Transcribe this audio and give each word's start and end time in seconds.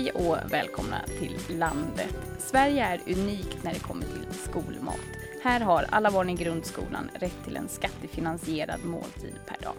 Hej 0.00 0.10
och 0.10 0.52
välkomna 0.52 1.04
till 1.18 1.58
landet. 1.58 2.16
Sverige 2.38 2.84
är 2.84 3.00
unikt 3.06 3.64
när 3.64 3.72
det 3.72 3.80
kommer 3.80 4.02
till 4.02 4.34
skolmat. 4.34 5.00
Här 5.42 5.60
har 5.60 5.86
alla 5.90 6.10
barn 6.10 6.30
i 6.30 6.34
grundskolan 6.34 7.10
rätt 7.14 7.44
till 7.44 7.56
en 7.56 7.68
skattefinansierad 7.68 8.84
måltid 8.84 9.34
per 9.46 9.64
dag. 9.64 9.76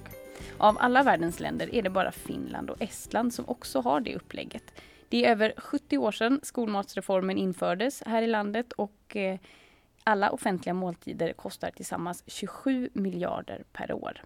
Av 0.57 0.77
alla 0.79 1.03
världens 1.03 1.39
länder 1.39 1.75
är 1.75 1.81
det 1.81 1.89
bara 1.89 2.11
Finland 2.11 2.69
och 2.69 2.81
Estland 2.81 3.33
som 3.33 3.49
också 3.49 3.81
har 3.81 3.99
det 3.99 4.15
upplägget. 4.15 4.63
Det 5.09 5.25
är 5.25 5.31
över 5.31 5.53
70 5.57 5.97
år 5.97 6.11
sedan 6.11 6.39
skolmatsreformen 6.43 7.37
infördes 7.37 8.03
här 8.05 8.21
i 8.21 8.27
landet 8.27 8.71
och 8.71 9.15
eh, 9.15 9.39
alla 10.03 10.29
offentliga 10.29 10.73
måltider 10.73 11.33
kostar 11.33 11.71
tillsammans 11.71 12.23
27 12.27 12.89
miljarder 12.93 13.63
per 13.73 13.93
år. 13.93 14.21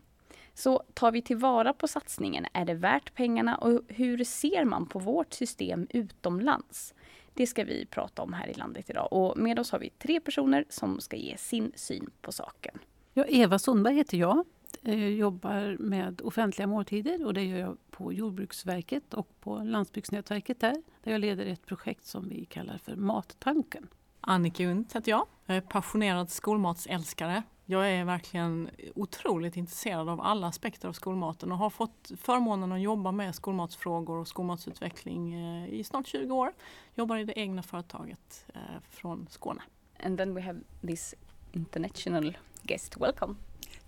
Så 0.55 0.83
tar 0.93 1.11
vi 1.11 1.21
tillvara 1.21 1.73
på 1.73 1.87
satsningen? 1.87 2.45
Är 2.53 2.65
det 2.65 2.73
värt 2.73 3.15
pengarna? 3.15 3.55
Och 3.57 3.81
hur 3.87 4.23
ser 4.23 4.65
man 4.65 4.85
på 4.85 4.99
vårt 4.99 5.33
system 5.33 5.87
utomlands? 5.89 6.93
Det 7.33 7.47
ska 7.47 7.63
vi 7.63 7.85
prata 7.85 8.21
om 8.21 8.33
här 8.33 8.47
i 8.47 8.53
landet 8.53 8.89
idag. 8.89 9.13
Och 9.13 9.37
med 9.37 9.59
oss 9.59 9.71
har 9.71 9.79
vi 9.79 9.89
tre 9.89 10.19
personer 10.19 10.65
som 10.69 10.99
ska 10.99 11.15
ge 11.15 11.37
sin 11.37 11.71
syn 11.75 12.09
på 12.21 12.31
saken. 12.31 12.79
Ja, 13.13 13.25
Eva 13.27 13.59
Sundberg 13.59 13.95
heter 13.95 14.17
jag. 14.17 14.45
Jag 14.81 15.11
jobbar 15.11 15.77
med 15.79 16.21
offentliga 16.21 16.67
måltider 16.67 17.25
och 17.25 17.33
det 17.33 17.43
gör 17.43 17.59
jag 17.59 17.77
på 17.91 18.13
Jordbruksverket 18.13 19.13
och 19.13 19.39
på 19.39 19.57
Landsbygdsnätverket 19.57 20.59
där. 20.59 20.75
Där 21.03 21.11
jag 21.11 21.21
leder 21.21 21.45
ett 21.45 21.65
projekt 21.65 22.05
som 22.05 22.29
vi 22.29 22.45
kallar 22.45 22.77
för 22.77 22.95
Mattanken. 22.95 23.87
Annika 24.21 24.63
Unt 24.63 24.95
heter 24.95 25.11
jag. 25.11 25.25
Jag 25.45 25.57
är 25.57 25.61
passionerad 25.61 26.29
skolmatsälskare. 26.29 27.43
Jag 27.67 27.91
är 27.91 28.05
verkligen 28.05 28.69
otroligt 28.95 29.57
intresserad 29.57 30.09
av 30.09 30.21
alla 30.21 30.47
aspekter 30.47 30.87
av 30.87 30.93
skolmaten 30.93 31.51
och 31.51 31.57
har 31.57 31.69
fått 31.69 32.11
förmånen 32.17 32.71
att 32.71 32.81
jobba 32.81 33.11
med 33.11 33.35
skolmatsfrågor 33.35 34.17
och 34.17 34.27
skolmatsutveckling 34.27 35.33
eh, 35.33 35.69
i 35.73 35.83
snart 35.83 36.07
20 36.07 36.35
år. 36.35 36.53
Jobbar 36.95 37.17
i 37.17 37.23
det 37.23 37.39
egna 37.39 37.63
företaget 37.63 38.45
eh, 38.53 38.61
från 38.89 39.27
Skåne. 39.29 39.61
And 40.03 40.17
then 40.17 40.35
we 40.35 40.41
have 40.41 40.59
this 40.81 41.15
international 41.51 42.37
guest. 42.63 42.97
Welcome. 42.97 43.35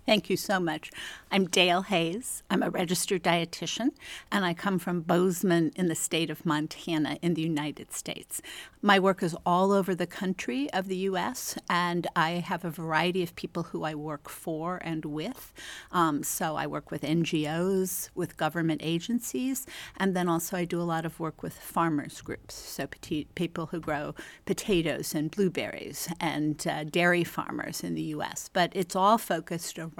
Thank 0.08 0.30
you 0.30 0.38
so 0.38 0.58
much. 0.58 0.90
I'm 1.30 1.44
Dale 1.48 1.82
Hayes. 1.82 2.42
I'm 2.48 2.62
a 2.62 2.70
registered 2.70 3.22
dietitian, 3.22 3.90
and 4.32 4.42
I 4.42 4.54
come 4.54 4.78
from 4.78 5.02
Bozeman 5.02 5.70
in 5.76 5.88
the 5.88 5.94
state 5.94 6.30
of 6.30 6.46
Montana 6.46 7.18
in 7.20 7.34
the 7.34 7.42
United 7.42 7.92
States. 7.92 8.40
My 8.80 8.98
work 8.98 9.22
is 9.22 9.36
all 9.44 9.70
over 9.70 9.94
the 9.94 10.06
country 10.06 10.72
of 10.72 10.88
the 10.88 10.96
U.S., 11.08 11.58
and 11.68 12.06
I 12.16 12.30
have 12.30 12.64
a 12.64 12.70
variety 12.70 13.22
of 13.22 13.36
people 13.36 13.64
who 13.64 13.84
I 13.84 13.94
work 13.94 14.30
for 14.30 14.78
and 14.82 15.04
with. 15.04 15.52
Um, 15.92 16.22
so 16.22 16.56
I 16.56 16.66
work 16.66 16.90
with 16.90 17.02
NGOs, 17.02 18.08
with 18.14 18.38
government 18.38 18.80
agencies, 18.82 19.66
and 19.98 20.16
then 20.16 20.26
also 20.26 20.56
I 20.56 20.64
do 20.64 20.80
a 20.80 20.88
lot 20.88 21.04
of 21.04 21.20
work 21.20 21.42
with 21.42 21.52
farmers 21.52 22.22
groups, 22.22 22.54
so 22.54 22.86
people 23.34 23.66
who 23.66 23.78
grow 23.78 24.14
potatoes 24.46 25.14
and 25.14 25.30
blueberries, 25.30 26.08
and 26.18 26.66
uh, 26.66 26.84
dairy 26.84 27.24
farmers 27.24 27.84
in 27.84 27.94
the 27.94 28.08
U.S. 28.16 28.48
But 28.50 28.72
it's 28.74 28.96
all 28.96 29.18
focused 29.18 29.78
around 29.78 29.97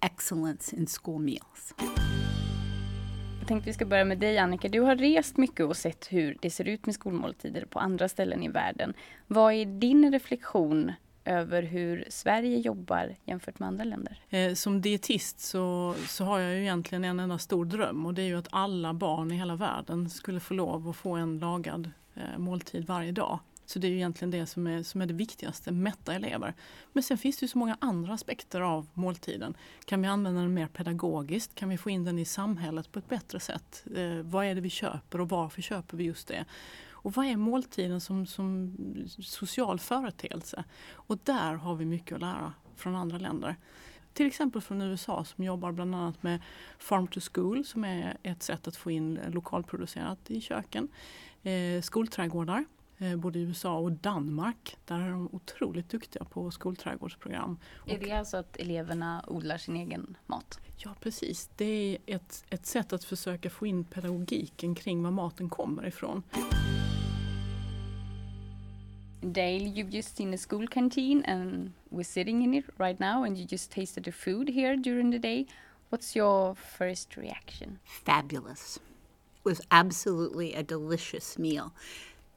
excellence 0.00 0.76
in 0.76 0.86
school 0.86 1.22
meals. 1.22 1.74
Jag 3.38 3.48
tänkte 3.48 3.70
vi 3.70 3.74
ska 3.74 3.86
börja 3.86 4.04
med 4.04 4.18
dig 4.18 4.38
Annika. 4.38 4.68
Du 4.68 4.80
har 4.80 4.96
rest 4.96 5.36
mycket 5.36 5.66
och 5.66 5.76
sett 5.76 6.06
hur 6.10 6.36
det 6.40 6.50
ser 6.50 6.68
ut 6.68 6.86
med 6.86 6.94
skolmåltider 6.94 7.64
på 7.64 7.78
andra 7.78 8.08
ställen 8.08 8.42
i 8.42 8.48
världen. 8.48 8.94
Vad 9.26 9.52
är 9.52 9.64
din 9.64 10.12
reflektion 10.12 10.92
över 11.24 11.62
hur 11.62 12.04
Sverige 12.08 12.58
jobbar 12.58 13.16
jämfört 13.24 13.58
med 13.58 13.66
andra 13.66 13.84
länder? 13.84 14.20
Eh, 14.28 14.54
som 14.54 14.80
dietist 14.80 15.40
så, 15.40 15.94
så 16.08 16.24
har 16.24 16.38
jag 16.38 16.54
ju 16.54 16.60
egentligen 16.60 17.04
en 17.04 17.20
enda 17.20 17.38
stor 17.38 17.64
dröm 17.64 18.06
och 18.06 18.14
det 18.14 18.22
är 18.22 18.26
ju 18.26 18.38
att 18.38 18.48
alla 18.50 18.94
barn 18.94 19.32
i 19.32 19.34
hela 19.34 19.56
världen 19.56 20.10
skulle 20.10 20.40
få 20.40 20.54
lov 20.54 20.88
att 20.88 20.96
få 20.96 21.12
en 21.12 21.38
lagad 21.38 21.90
eh, 22.14 22.38
måltid 22.38 22.86
varje 22.86 23.12
dag. 23.12 23.38
Så 23.66 23.78
det 23.78 23.86
är 23.86 23.90
ju 23.90 23.96
egentligen 23.96 24.30
det 24.30 24.46
som 24.46 24.66
är, 24.66 24.82
som 24.82 25.00
är 25.00 25.06
det 25.06 25.14
viktigaste, 25.14 25.72
mätta 25.72 26.14
elever. 26.14 26.54
Men 26.92 27.02
sen 27.02 27.18
finns 27.18 27.36
det 27.36 27.44
ju 27.44 27.48
så 27.48 27.58
många 27.58 27.76
andra 27.80 28.14
aspekter 28.14 28.60
av 28.60 28.86
måltiden. 28.94 29.56
Kan 29.84 30.02
vi 30.02 30.08
använda 30.08 30.40
den 30.40 30.54
mer 30.54 30.66
pedagogiskt? 30.66 31.54
Kan 31.54 31.68
vi 31.68 31.78
få 31.78 31.90
in 31.90 32.04
den 32.04 32.18
i 32.18 32.24
samhället 32.24 32.92
på 32.92 32.98
ett 32.98 33.08
bättre 33.08 33.40
sätt? 33.40 33.84
Eh, 33.96 34.22
vad 34.22 34.46
är 34.46 34.54
det 34.54 34.60
vi 34.60 34.70
köper 34.70 35.20
och 35.20 35.28
varför 35.28 35.62
köper 35.62 35.96
vi 35.96 36.04
just 36.04 36.28
det? 36.28 36.44
Och 37.06 37.12
vad 37.12 37.26
är 37.26 37.36
måltiden 37.36 38.00
som, 38.00 38.26
som 38.26 38.76
social 39.20 39.78
företeelse? 39.78 40.64
Och 40.92 41.18
där 41.24 41.54
har 41.54 41.74
vi 41.74 41.84
mycket 41.84 42.14
att 42.14 42.20
lära 42.20 42.52
från 42.76 42.96
andra 42.96 43.18
länder. 43.18 43.56
Till 44.12 44.26
exempel 44.26 44.62
från 44.62 44.82
USA 44.82 45.24
som 45.24 45.44
jobbar 45.44 45.72
bland 45.72 45.94
annat 45.94 46.22
med 46.22 46.40
Farm 46.78 47.06
to 47.06 47.20
School 47.32 47.64
som 47.64 47.84
är 47.84 48.16
ett 48.22 48.42
sätt 48.42 48.68
att 48.68 48.76
få 48.76 48.90
in 48.90 49.20
lokalproducerat 49.28 50.30
i 50.30 50.40
köken. 50.40 50.88
Eh, 51.42 51.82
skolträdgårdar 51.82 52.64
både 53.16 53.38
i 53.38 53.42
USA 53.42 53.78
och 53.78 53.92
Danmark. 53.92 54.76
Där 54.84 55.00
är 55.00 55.10
de 55.10 55.28
otroligt 55.32 55.88
duktiga 55.88 56.24
på 56.24 56.50
skolträdgårdsprogram. 56.50 57.58
Är 57.86 57.98
det 57.98 58.12
alltså 58.12 58.36
att 58.36 58.56
eleverna 58.56 59.24
odlar 59.26 59.58
sin 59.58 59.76
egen 59.76 60.16
mat? 60.26 60.60
Ja 60.76 60.94
precis, 61.00 61.50
det 61.56 61.64
är 61.64 62.14
ett, 62.14 62.44
ett 62.50 62.66
sätt 62.66 62.92
att 62.92 63.04
försöka 63.04 63.50
få 63.50 63.66
in 63.66 63.84
pedagogiken 63.84 64.74
kring 64.74 65.02
var 65.02 65.10
maten 65.10 65.48
kommer 65.48 65.86
ifrån. 65.86 66.22
Dale, 69.20 69.66
you've 69.66 69.90
just 69.90 70.16
seen 70.16 70.34
a 70.34 70.38
school 70.38 70.68
canteen 70.68 71.24
and 71.24 71.72
we're 71.90 72.04
sitting 72.04 72.44
in 72.44 72.54
it 72.54 72.64
right 72.78 73.00
now 73.00 73.24
and 73.24 73.36
you 73.38 73.46
just 73.50 73.72
tasted 73.72 74.04
the 74.04 74.12
food 74.12 74.48
here 74.48 74.76
during 74.76 75.10
the 75.10 75.18
day. 75.18 75.46
What's 75.90 76.16
your 76.16 76.54
first 76.54 77.16
reaction? 77.16 77.78
Fabulous. 77.84 78.76
It 78.76 79.44
was 79.44 79.60
absolutely 79.70 80.54
a 80.54 80.62
delicious 80.62 81.38
meal. 81.38 81.72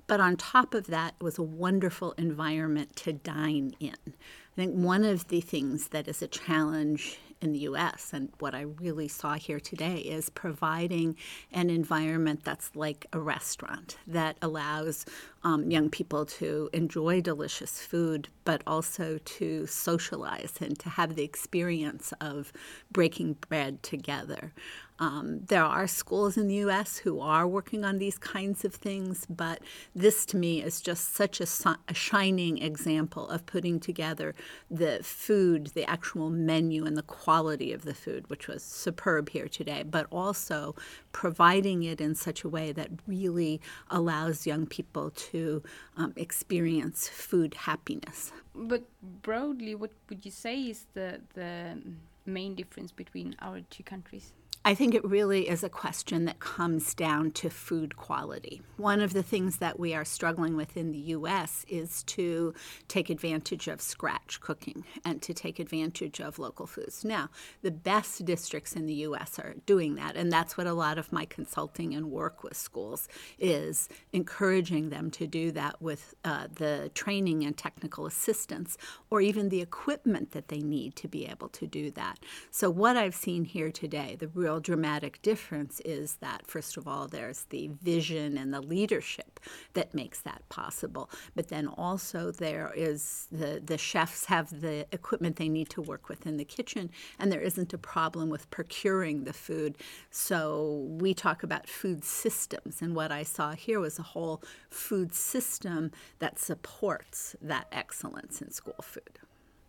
But 0.09 0.19
on 0.19 0.37
top 0.37 0.73
of 0.73 0.87
that, 0.87 1.13
it 1.19 1.23
was 1.23 1.37
a 1.37 1.43
wonderful 1.43 2.13
environment 2.13 2.95
to 2.97 3.13
dine 3.13 3.75
in. 3.79 3.95
I 4.07 4.55
think 4.55 4.73
one 4.73 5.03
of 5.03 5.27
the 5.27 5.39
things 5.39 5.89
that 5.89 6.07
is 6.07 6.23
a 6.23 6.27
challenge 6.27 7.19
in 7.41 7.53
the 7.53 7.59
US 7.59 8.11
and 8.11 8.29
what 8.39 8.55
I 8.55 8.61
really 8.61 9.07
saw 9.07 9.35
here 9.35 9.59
today 9.59 9.97
is 9.97 10.31
providing 10.31 11.15
an 11.53 11.69
environment 11.69 12.43
that's 12.43 12.75
like 12.75 13.05
a 13.13 13.19
restaurant 13.19 13.97
that 14.07 14.35
allows 14.41 15.05
um, 15.43 15.69
young 15.69 15.89
people 15.89 16.25
to 16.25 16.69
enjoy 16.73 17.21
delicious 17.21 17.79
food, 17.79 18.29
but 18.45 18.63
also 18.65 19.19
to 19.19 19.67
socialize 19.67 20.53
and 20.59 20.77
to 20.79 20.89
have 20.89 21.15
the 21.15 21.23
experience 21.23 22.13
of 22.19 22.51
breaking 22.91 23.33
bread 23.47 23.83
together. 23.83 24.53
Um, 24.99 25.39
there 25.47 25.63
are 25.63 25.87
schools 25.87 26.35
in 26.35 26.47
the 26.47 26.55
US 26.55 26.97
who 26.97 27.21
are 27.21 27.47
working 27.47 27.85
on 27.85 27.99
these 27.99 28.17
kinds 28.17 28.65
of 28.65 28.75
things, 28.75 29.25
but 29.29 29.61
this 29.95 30.25
to 30.27 30.37
me 30.37 30.61
is 30.61 30.81
just 30.81 31.15
such 31.15 31.39
a, 31.39 31.47
a, 31.87 31.93
shining 31.93 32.57
example 32.57 33.29
of 33.29 33.45
putting 33.45 33.79
together 33.79 34.35
the 34.69 34.99
food, 35.01 35.67
the 35.67 35.89
actual 35.89 36.29
menu, 36.29 36.85
and 36.85 36.97
the 36.97 37.03
quality 37.03 37.71
of 37.71 37.83
the 37.83 37.93
food, 37.93 38.29
which 38.29 38.49
was 38.49 38.61
superb 38.61 39.29
here 39.29 39.47
today, 39.47 39.83
but 39.83 40.05
also 40.11 40.75
providing 41.13 41.83
it 41.83 42.01
in 42.01 42.13
such 42.13 42.43
a 42.43 42.49
way 42.49 42.73
that 42.73 42.89
really 43.07 43.61
allows 43.89 44.45
young 44.45 44.65
people 44.65 45.11
to 45.11 45.63
um, 45.95 46.11
experience 46.17 47.07
food 47.07 47.53
happiness. 47.53 48.33
But 48.53 48.83
broadly, 49.21 49.75
what 49.75 49.91
would 50.09 50.25
you 50.25 50.31
say 50.31 50.63
is 50.63 50.87
the, 50.93 51.21
the 51.35 51.81
main 52.25 52.55
difference 52.55 52.91
between 52.91 53.35
our 53.39 53.61
two 53.69 53.83
countries? 53.83 54.33
I 54.69 54.75
think 54.75 54.93
it 54.93 55.03
really 55.03 55.49
is 55.49 55.63
a 55.63 55.67
question 55.67 56.25
that 56.25 56.39
comes 56.39 56.93
down 56.93 57.31
to 57.31 57.49
food 57.49 57.97
quality. 57.97 58.61
One 58.77 59.01
of 59.01 59.13
the 59.13 59.23
things 59.23 59.57
that 59.57 59.79
we 59.79 59.95
are 59.95 60.05
struggling 60.05 60.55
with 60.55 60.77
in 60.77 60.91
the 60.91 60.99
US 61.17 61.65
is 61.67 62.03
to 62.03 62.53
take 62.87 63.09
advantage 63.09 63.67
of 63.67 63.81
scratch 63.81 64.39
cooking 64.39 64.85
and 65.03 65.23
to 65.23 65.33
take 65.33 65.57
advantage 65.57 66.21
of 66.21 66.37
local 66.37 66.67
foods. 66.67 67.03
Now, 67.03 67.29
the 67.63 67.71
best 67.71 68.23
districts 68.25 68.73
in 68.73 68.85
the 68.85 68.93
US 69.07 69.39
are 69.39 69.55
doing 69.65 69.95
that, 69.95 70.15
and 70.15 70.31
that's 70.31 70.55
what 70.55 70.67
a 70.67 70.73
lot 70.73 70.99
of 70.99 71.11
my 71.11 71.25
consulting 71.25 71.95
and 71.95 72.11
work 72.11 72.43
with 72.43 72.55
schools 72.55 73.07
is 73.39 73.89
encouraging 74.13 74.89
them 74.89 75.09
to 75.09 75.25
do 75.25 75.51
that 75.53 75.81
with 75.81 76.13
uh, 76.23 76.45
the 76.53 76.91
training 76.93 77.43
and 77.43 77.57
technical 77.57 78.05
assistance 78.05 78.77
or 79.09 79.19
even 79.19 79.49
the 79.49 79.61
equipment 79.61 80.29
that 80.33 80.49
they 80.49 80.59
need 80.59 80.95
to 80.97 81.07
be 81.07 81.25
able 81.25 81.49
to 81.49 81.65
do 81.65 81.89
that. 81.89 82.19
So, 82.51 82.69
what 82.69 82.97
I've 82.97 83.15
seen 83.15 83.45
here 83.45 83.71
today, 83.71 84.15
the 84.19 84.27
real 84.27 84.58
real 84.59 84.75
dramatic 84.75 85.21
difference 85.21 85.81
is 85.85 86.17
that, 86.21 86.45
first 86.45 86.77
of 86.77 86.87
all, 86.87 87.07
there's 87.07 87.45
the 87.49 87.69
vision 87.81 88.37
and 88.37 88.53
the 88.53 88.61
leadership 88.61 89.39
that 89.73 89.93
makes 89.93 90.21
that 90.21 90.41
possible. 90.49 91.09
But 91.35 91.47
then 91.47 91.67
also 91.67 92.31
there 92.31 92.71
is 92.75 93.27
the, 93.31 93.61
the 93.63 93.77
chefs 93.77 94.25
have 94.25 94.61
the 94.61 94.85
equipment 94.91 95.37
they 95.37 95.49
need 95.49 95.69
to 95.69 95.81
work 95.81 96.09
with 96.09 96.27
in 96.27 96.37
the 96.37 96.45
kitchen, 96.45 96.89
and 97.19 97.31
there 97.31 97.41
isn't 97.41 97.73
a 97.73 97.77
problem 97.77 98.29
with 98.29 98.49
procuring 98.49 99.23
the 99.23 99.33
food. 99.33 99.77
So 100.11 100.85
we 100.99 101.13
talk 101.13 101.43
about 101.43 101.67
food 101.67 102.03
systems, 102.03 102.81
and 102.81 102.95
what 102.95 103.11
I 103.11 103.23
saw 103.23 103.53
here 103.53 103.79
was 103.79 103.99
a 103.99 104.03
whole 104.03 104.41
food 104.69 105.13
system 105.13 105.91
that 106.19 106.39
supports 106.39 107.35
that 107.41 107.67
excellence 107.71 108.41
in 108.41 108.51
school 108.51 108.81
food. 108.81 109.19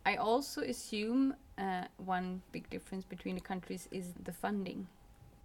I 0.05 0.17
also 0.17 0.63
assume 0.63 1.35
uh, 1.59 1.85
one 1.99 2.43
big 2.53 2.71
difference 2.71 3.05
between 3.05 3.35
the 3.35 3.41
countries 3.41 3.89
is 3.91 4.15
the 4.23 4.33
funding. 4.33 4.87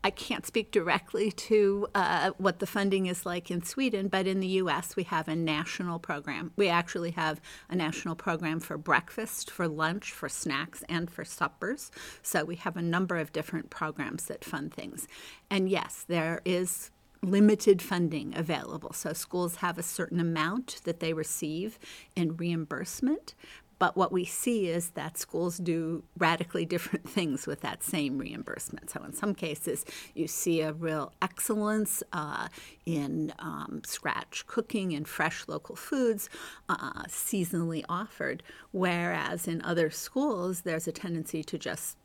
I 0.06 0.12
can't 0.12 0.46
speak 0.46 0.70
directly 0.70 1.32
to 1.32 1.88
uh, 1.96 2.30
what 2.38 2.60
the 2.60 2.68
funding 2.68 3.08
is 3.08 3.26
like 3.26 3.50
in 3.50 3.64
Sweden, 3.64 4.08
but 4.08 4.28
in 4.28 4.40
the 4.40 4.48
US, 4.62 4.96
we 4.96 5.02
have 5.02 5.28
a 5.28 5.36
national 5.36 5.98
program. 5.98 6.52
We 6.56 6.70
actually 6.70 7.10
have 7.12 7.42
a 7.70 7.76
national 7.76 8.16
program 8.16 8.60
for 8.60 8.78
breakfast, 8.78 9.50
for 9.50 9.68
lunch, 9.68 10.12
for 10.12 10.30
snacks, 10.30 10.84
and 10.88 11.10
for 11.10 11.26
suppers. 11.26 11.90
So 12.22 12.46
we 12.46 12.56
have 12.58 12.78
a 12.78 12.84
number 12.84 13.18
of 13.18 13.34
different 13.34 13.72
programs 13.72 14.26
that 14.26 14.46
fund 14.46 14.72
things. 14.72 15.08
And 15.50 15.70
yes, 15.70 16.06
there 16.08 16.40
is 16.46 16.92
limited 17.24 17.82
funding 17.82 18.36
available. 18.38 18.94
So 18.94 19.14
schools 19.14 19.58
have 19.58 19.78
a 19.78 19.84
certain 19.84 20.20
amount 20.20 20.82
that 20.84 21.00
they 21.00 21.14
receive 21.14 21.80
in 22.16 22.38
reimbursement, 22.38 23.34
but 23.80 23.98
what 23.98 24.12
we 24.12 24.26
see 24.26 24.68
is 24.68 24.92
that 24.92 25.18
schools 25.18 25.58
do 25.58 26.04
radically 26.18 26.66
different 26.66 27.10
things 27.18 27.48
with 27.48 27.62
that 27.62 27.84
same 27.84 28.18
reimbursement. 28.18 28.90
So, 28.90 29.04
in 29.04 29.14
some 29.14 29.36
cases, 29.36 29.86
you 30.14 30.28
see 30.28 30.62
a 30.62 30.74
real 30.74 31.12
excellence 31.22 32.02
uh, 32.14 32.48
in 32.86 33.34
um, 33.40 33.82
scratch 33.86 34.46
cooking 34.48 34.94
and 34.94 35.08
fresh 35.08 35.48
local 35.48 35.76
foods, 35.76 36.30
uh, 36.70 37.04
seasonally 37.08 37.84
offered, 37.90 38.44
whereas 38.72 39.48
in 39.48 39.62
other 39.64 39.90
schools, 39.90 40.62
there's 40.62 40.88
a 40.88 40.92
tendency 40.92 41.44
to 41.44 41.58
just 41.58 41.98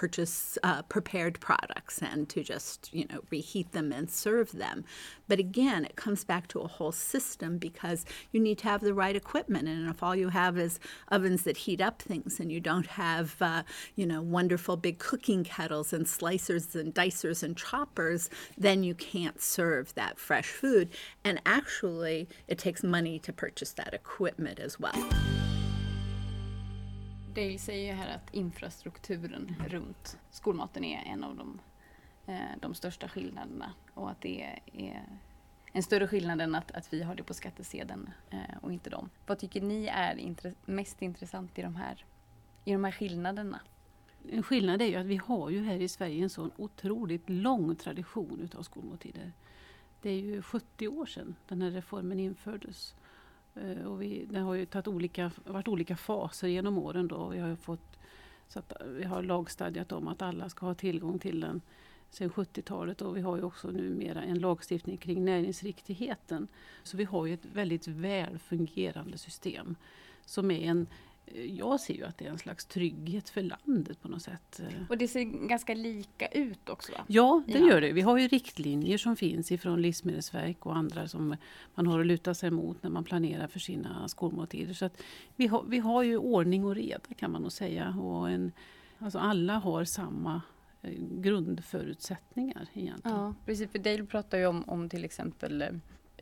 purchase 0.00 0.56
uh, 0.62 0.80
prepared 0.84 1.38
products 1.40 2.00
and 2.00 2.26
to 2.26 2.42
just 2.42 2.88
you 2.90 3.04
know 3.10 3.20
reheat 3.28 3.72
them 3.72 3.92
and 3.92 4.08
serve 4.08 4.50
them. 4.52 4.82
But 5.28 5.38
again 5.38 5.84
it 5.84 5.94
comes 5.94 6.24
back 6.24 6.48
to 6.48 6.60
a 6.60 6.66
whole 6.66 6.90
system 6.90 7.58
because 7.58 8.06
you 8.32 8.40
need 8.40 8.56
to 8.58 8.64
have 8.64 8.80
the 8.80 8.94
right 8.94 9.14
equipment. 9.14 9.68
And 9.68 9.90
if 9.90 10.02
all 10.02 10.16
you 10.16 10.30
have 10.30 10.56
is 10.56 10.80
ovens 11.08 11.42
that 11.42 11.58
heat 11.58 11.82
up 11.82 12.00
things 12.00 12.40
and 12.40 12.50
you 12.50 12.60
don't 12.60 12.86
have 12.86 13.36
uh, 13.42 13.64
you 13.94 14.06
know 14.06 14.22
wonderful 14.22 14.78
big 14.78 14.98
cooking 14.98 15.44
kettles 15.44 15.92
and 15.92 16.06
slicers 16.06 16.74
and 16.74 16.94
dicers 16.94 17.42
and 17.42 17.54
choppers 17.54 18.30
then 18.56 18.82
you 18.82 18.94
can't 18.94 19.42
serve 19.42 19.94
that 19.96 20.18
fresh 20.18 20.48
food. 20.48 20.88
And 21.22 21.42
actually 21.44 22.26
it 22.48 22.56
takes 22.56 22.82
money 22.82 23.18
to 23.18 23.34
purchase 23.34 23.72
that 23.72 23.92
equipment 23.92 24.60
as 24.60 24.80
well 24.80 25.10
Dale 27.34 27.58
säger 27.58 27.92
ju 27.92 27.98
här 27.98 28.14
att 28.14 28.34
infrastrukturen 28.34 29.56
runt 29.68 30.18
skolmaten 30.30 30.84
är 30.84 31.12
en 31.12 31.24
av 31.24 31.36
de, 31.36 31.60
eh, 32.26 32.58
de 32.60 32.74
största 32.74 33.08
skillnaderna 33.08 33.72
och 33.94 34.10
att 34.10 34.20
det 34.20 34.42
är 34.72 35.04
en 35.72 35.82
större 35.82 36.08
skillnad 36.08 36.40
än 36.40 36.54
att, 36.54 36.70
att 36.70 36.92
vi 36.92 37.02
har 37.02 37.14
det 37.14 37.22
på 37.22 37.34
skattesedeln 37.34 38.10
eh, 38.30 38.56
och 38.60 38.72
inte 38.72 38.90
dem. 38.90 39.10
Vad 39.26 39.38
tycker 39.38 39.60
ni 39.60 39.86
är 39.86 40.18
intress 40.18 40.54
mest 40.64 41.02
intressant 41.02 41.58
i 41.58 41.62
de, 41.62 41.76
här, 41.76 42.04
i 42.64 42.72
de 42.72 42.84
här 42.84 42.92
skillnaderna? 42.92 43.60
En 44.30 44.42
skillnad 44.42 44.82
är 44.82 44.86
ju 44.86 44.96
att 44.96 45.06
vi 45.06 45.16
har 45.16 45.50
ju 45.50 45.64
här 45.64 45.80
i 45.80 45.88
Sverige 45.88 46.22
en 46.22 46.30
sån 46.30 46.50
otroligt 46.56 47.28
lång 47.28 47.76
tradition 47.76 48.40
utav 48.40 48.62
skolmåltider. 48.62 49.32
Det 50.02 50.10
är 50.10 50.20
ju 50.20 50.42
70 50.42 50.88
år 50.88 51.06
sedan 51.06 51.34
den 51.48 51.62
här 51.62 51.70
reformen 51.70 52.18
infördes. 52.18 52.94
Eh, 53.54 53.86
och 53.86 54.02
vi, 54.02 54.26
det 54.30 54.38
har 54.38 54.54
ju 54.54 54.66
tagit 54.66 54.88
olika, 54.88 55.30
varit 55.44 55.68
olika 55.68 55.96
faser 55.96 56.48
genom 56.48 56.78
åren. 56.78 57.08
Då. 57.08 57.28
Vi 57.28 57.38
har, 57.38 57.56
fått, 57.56 57.98
så 58.48 58.58
att 58.58 58.80
eh, 58.80 58.86
vi 58.86 59.04
har 59.04 59.22
lagstadgat 59.22 59.92
om 59.92 60.08
att 60.08 60.22
alla 60.22 60.48
ska 60.48 60.66
ha 60.66 60.74
tillgång 60.74 61.18
till 61.18 61.40
den 61.40 61.60
sedan 62.10 62.30
70-talet 62.30 63.02
och 63.02 63.16
vi 63.16 63.20
har 63.20 63.36
ju 63.36 63.42
också 63.42 63.70
numera 63.70 64.22
en 64.22 64.38
lagstiftning 64.38 64.96
kring 64.96 65.24
näringsriktigheten. 65.24 66.48
Så 66.82 66.96
vi 66.96 67.04
har 67.04 67.26
ju 67.26 67.34
ett 67.34 67.46
väldigt 67.52 67.88
väl 67.88 68.38
fungerande 68.38 69.18
system 69.18 69.76
som 70.24 70.50
är 70.50 70.70
en 70.70 70.86
jag 71.34 71.80
ser 71.80 71.94
ju 71.94 72.04
att 72.04 72.18
det 72.18 72.26
är 72.26 72.30
en 72.30 72.38
slags 72.38 72.64
trygghet 72.64 73.28
för 73.28 73.42
landet 73.42 74.02
på 74.02 74.08
något 74.08 74.22
sätt. 74.22 74.60
Och 74.88 74.98
det 74.98 75.08
ser 75.08 75.48
ganska 75.48 75.74
lika 75.74 76.26
ut 76.26 76.68
också? 76.68 76.92
Va? 76.92 77.04
Ja, 77.06 77.42
det 77.46 77.58
gör 77.58 77.80
det. 77.80 77.92
Vi 77.92 78.00
har 78.00 78.18
ju 78.18 78.28
riktlinjer 78.28 78.98
som 78.98 79.16
finns 79.16 79.52
ifrån 79.52 79.82
Livsmedelsverk 79.82 80.66
och 80.66 80.76
andra 80.76 81.08
som 81.08 81.36
man 81.74 81.86
har 81.86 82.00
att 82.00 82.06
luta 82.06 82.34
sig 82.34 82.50
mot 82.50 82.82
när 82.82 82.90
man 82.90 83.04
planerar 83.04 83.46
för 83.46 83.58
sina 83.58 84.08
skolmåltider. 84.08 84.74
Så 84.74 84.84
att 84.84 85.02
vi, 85.36 85.46
har, 85.46 85.64
vi 85.68 85.78
har 85.78 86.02
ju 86.02 86.16
ordning 86.16 86.64
och 86.64 86.74
reda 86.74 87.14
kan 87.16 87.30
man 87.30 87.42
nog 87.42 87.52
säga. 87.52 87.88
Och 87.88 88.30
en, 88.30 88.52
alltså 88.98 89.18
alla 89.18 89.58
har 89.58 89.84
samma 89.84 90.42
eh, 90.82 90.92
grundförutsättningar 90.98 92.68
egentligen. 92.74 93.18
Ja, 93.18 93.34
precis. 93.46 93.70
För 93.70 93.78
Dale 93.78 94.04
pratar 94.04 94.38
ju 94.38 94.46
om, 94.46 94.64
om 94.66 94.88
till 94.88 95.04
exempel 95.04 95.62
eh, 95.62 95.68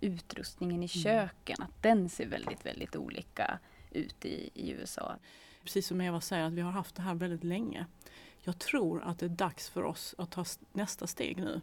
utrustningen 0.01 0.75
i 0.75 0.77
mm. 0.77 0.89
köken, 0.89 1.57
mm. 1.59 1.69
att 1.69 1.83
den 1.83 2.09
ser 2.09 2.27
väldigt, 2.27 2.67
väldigt 2.67 2.97
olika 2.97 3.59
ut 3.91 4.25
i, 4.25 4.51
i 4.55 4.71
USA. 4.71 5.17
Precis 5.63 5.87
som 5.87 6.01
Eva 6.01 6.21
säger, 6.21 6.45
att 6.45 6.53
vi 6.53 6.61
har 6.61 6.71
haft 6.71 6.95
det 6.95 7.03
här 7.03 7.15
väldigt 7.15 7.45
länge. 7.45 7.87
Jag 8.41 8.59
tror 8.59 9.03
att 9.03 9.19
det 9.19 9.27
är 9.27 9.31
dags 9.31 9.69
för 9.69 9.83
oss 9.83 10.15
att 10.19 10.31
ta 10.31 10.45
nästa 10.73 11.07
steg 11.07 11.37
nu. 11.37 11.61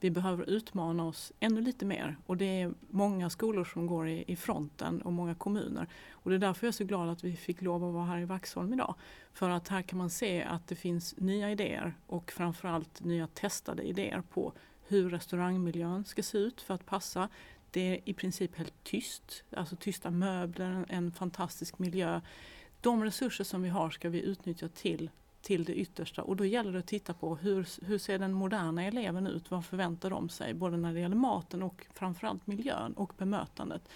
Vi 0.00 0.10
behöver 0.10 0.50
utmana 0.50 1.06
oss 1.06 1.32
ännu 1.40 1.60
lite 1.60 1.84
mer 1.84 2.16
och 2.26 2.36
det 2.36 2.44
är 2.62 2.74
många 2.90 3.30
skolor 3.30 3.64
som 3.64 3.86
går 3.86 4.08
i, 4.08 4.24
i 4.26 4.36
fronten 4.36 5.02
och 5.02 5.12
många 5.12 5.34
kommuner. 5.34 5.88
Och 6.10 6.30
det 6.30 6.36
är 6.36 6.40
därför 6.40 6.66
jag 6.66 6.68
är 6.68 6.76
så 6.76 6.84
glad 6.84 7.08
att 7.08 7.24
vi 7.24 7.36
fick 7.36 7.62
lov 7.62 7.84
att 7.84 7.94
vara 7.94 8.04
här 8.04 8.18
i 8.18 8.24
Vaxholm 8.24 8.72
idag. 8.72 8.94
För 9.32 9.50
att 9.50 9.68
här 9.68 9.82
kan 9.82 9.98
man 9.98 10.10
se 10.10 10.42
att 10.42 10.68
det 10.68 10.74
finns 10.74 11.14
nya 11.16 11.50
idéer 11.50 11.94
och 12.06 12.32
framförallt 12.32 13.04
nya 13.04 13.26
testade 13.26 13.82
idéer 13.82 14.22
på 14.30 14.52
hur 14.86 15.10
restaurangmiljön 15.10 16.04
ska 16.04 16.22
se 16.22 16.38
ut 16.38 16.60
för 16.60 16.74
att 16.74 16.86
passa 16.86 17.28
det 17.74 17.80
är 17.80 18.00
i 18.04 18.14
princip 18.14 18.56
helt 18.56 18.84
tyst, 18.84 19.44
alltså 19.56 19.76
tysta 19.76 20.10
möbler, 20.10 20.86
en 20.88 21.12
fantastisk 21.12 21.78
miljö. 21.78 22.20
De 22.80 23.04
resurser 23.04 23.44
som 23.44 23.62
vi 23.62 23.68
har 23.68 23.90
ska 23.90 24.08
vi 24.08 24.20
utnyttja 24.20 24.68
till, 24.68 25.10
till 25.42 25.64
det 25.64 25.74
yttersta 25.74 26.22
och 26.22 26.36
då 26.36 26.44
gäller 26.44 26.72
det 26.72 26.78
att 26.78 26.86
titta 26.86 27.14
på 27.14 27.36
hur, 27.36 27.68
hur 27.86 27.98
ser 27.98 28.18
den 28.18 28.32
moderna 28.32 28.84
eleven 28.84 29.26
ut? 29.26 29.50
Vad 29.50 29.64
förväntar 29.64 30.10
de 30.10 30.28
sig? 30.28 30.54
Både 30.54 30.76
när 30.76 30.94
det 30.94 31.00
gäller 31.00 31.16
maten 31.16 31.62
och 31.62 31.86
framförallt 31.94 32.46
miljön 32.46 32.92
och 32.92 33.12
bemötandet. 33.18 33.88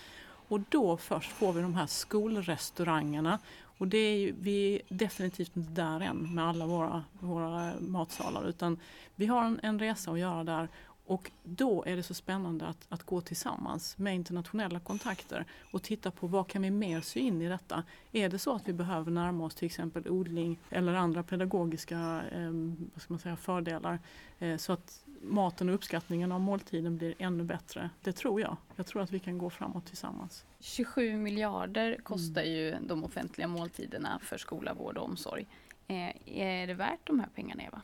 Och 0.48 0.60
då 0.60 0.96
först 0.96 1.30
får 1.30 1.52
vi 1.52 1.62
de 1.62 1.74
här 1.74 1.86
skolrestaurangerna. 1.86 3.38
Och 3.78 3.88
det 3.88 3.98
är 3.98 4.16
ju, 4.16 4.34
vi 4.40 4.74
är 4.74 4.80
definitivt 4.88 5.56
inte 5.56 5.72
där 5.72 6.00
än 6.00 6.34
med 6.34 6.48
alla 6.48 6.66
våra, 6.66 7.04
våra 7.12 7.72
matsalar 7.80 8.48
utan 8.48 8.78
vi 9.14 9.26
har 9.26 9.44
en, 9.44 9.60
en 9.62 9.78
resa 9.78 10.10
att 10.10 10.18
göra 10.18 10.44
där 10.44 10.68
och 11.08 11.30
då 11.42 11.84
är 11.86 11.96
det 11.96 12.02
så 12.02 12.14
spännande 12.14 12.66
att, 12.66 12.86
att 12.88 13.02
gå 13.02 13.20
tillsammans 13.20 13.98
med 13.98 14.14
internationella 14.14 14.80
kontakter 14.80 15.44
och 15.72 15.82
titta 15.82 16.10
på 16.10 16.26
vad 16.26 16.48
kan 16.48 16.62
vi 16.62 16.70
mer 16.70 17.00
sy 17.00 17.20
in 17.20 17.42
i 17.42 17.48
detta. 17.48 17.84
Är 18.12 18.28
det 18.28 18.38
så 18.38 18.54
att 18.54 18.68
vi 18.68 18.72
behöver 18.72 19.10
närma 19.10 19.44
oss 19.44 19.54
till 19.54 19.66
exempel 19.66 20.08
odling 20.08 20.58
eller 20.70 20.94
andra 20.94 21.22
pedagogiska 21.22 22.22
eh, 22.32 22.50
vad 22.94 23.02
ska 23.02 23.12
man 23.12 23.18
säga, 23.18 23.36
fördelar 23.36 23.98
eh, 24.38 24.56
så 24.56 24.72
att 24.72 25.04
maten 25.22 25.68
och 25.68 25.74
uppskattningen 25.74 26.32
av 26.32 26.40
måltiden 26.40 26.96
blir 26.96 27.14
ännu 27.18 27.44
bättre. 27.44 27.90
Det 28.02 28.12
tror 28.12 28.40
jag. 28.40 28.56
Jag 28.76 28.86
tror 28.86 29.02
att 29.02 29.10
vi 29.10 29.18
kan 29.18 29.38
gå 29.38 29.50
framåt 29.50 29.86
tillsammans. 29.86 30.44
27 30.60 31.16
miljarder 31.16 32.00
kostar 32.02 32.42
mm. 32.42 32.54
ju 32.54 32.76
de 32.80 33.04
offentliga 33.04 33.48
måltiderna 33.48 34.18
för 34.22 34.38
skola, 34.38 34.74
vård 34.74 34.96
och 34.96 35.04
omsorg. 35.04 35.46
Eh, 35.86 36.38
är 36.38 36.66
det 36.66 36.74
värt 36.74 37.06
de 37.06 37.20
här 37.20 37.28
pengarna 37.34 37.62
Eva? 37.62 37.82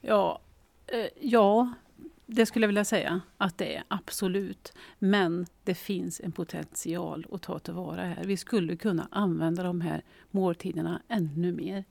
Ja, 0.00 0.40
eh, 0.86 1.08
ja 1.20 1.72
det 2.26 2.46
skulle 2.46 2.64
jag 2.64 2.68
vilja 2.68 2.84
säga 2.84 3.20
att 3.36 3.58
det 3.58 3.76
är 3.76 3.84
absolut. 3.88 4.72
Men 4.98 5.46
det 5.64 5.74
finns 5.74 6.20
en 6.20 6.32
potential 6.32 7.26
att 7.32 7.42
ta 7.42 7.58
tillvara 7.58 8.04
här. 8.04 8.24
Vi 8.24 8.36
skulle 8.36 8.76
kunna 8.76 9.08
använda 9.10 9.62
de 9.62 9.80
här 9.80 10.02
måltiderna 10.30 11.02
ännu 11.08 11.52
mer. 11.52 11.84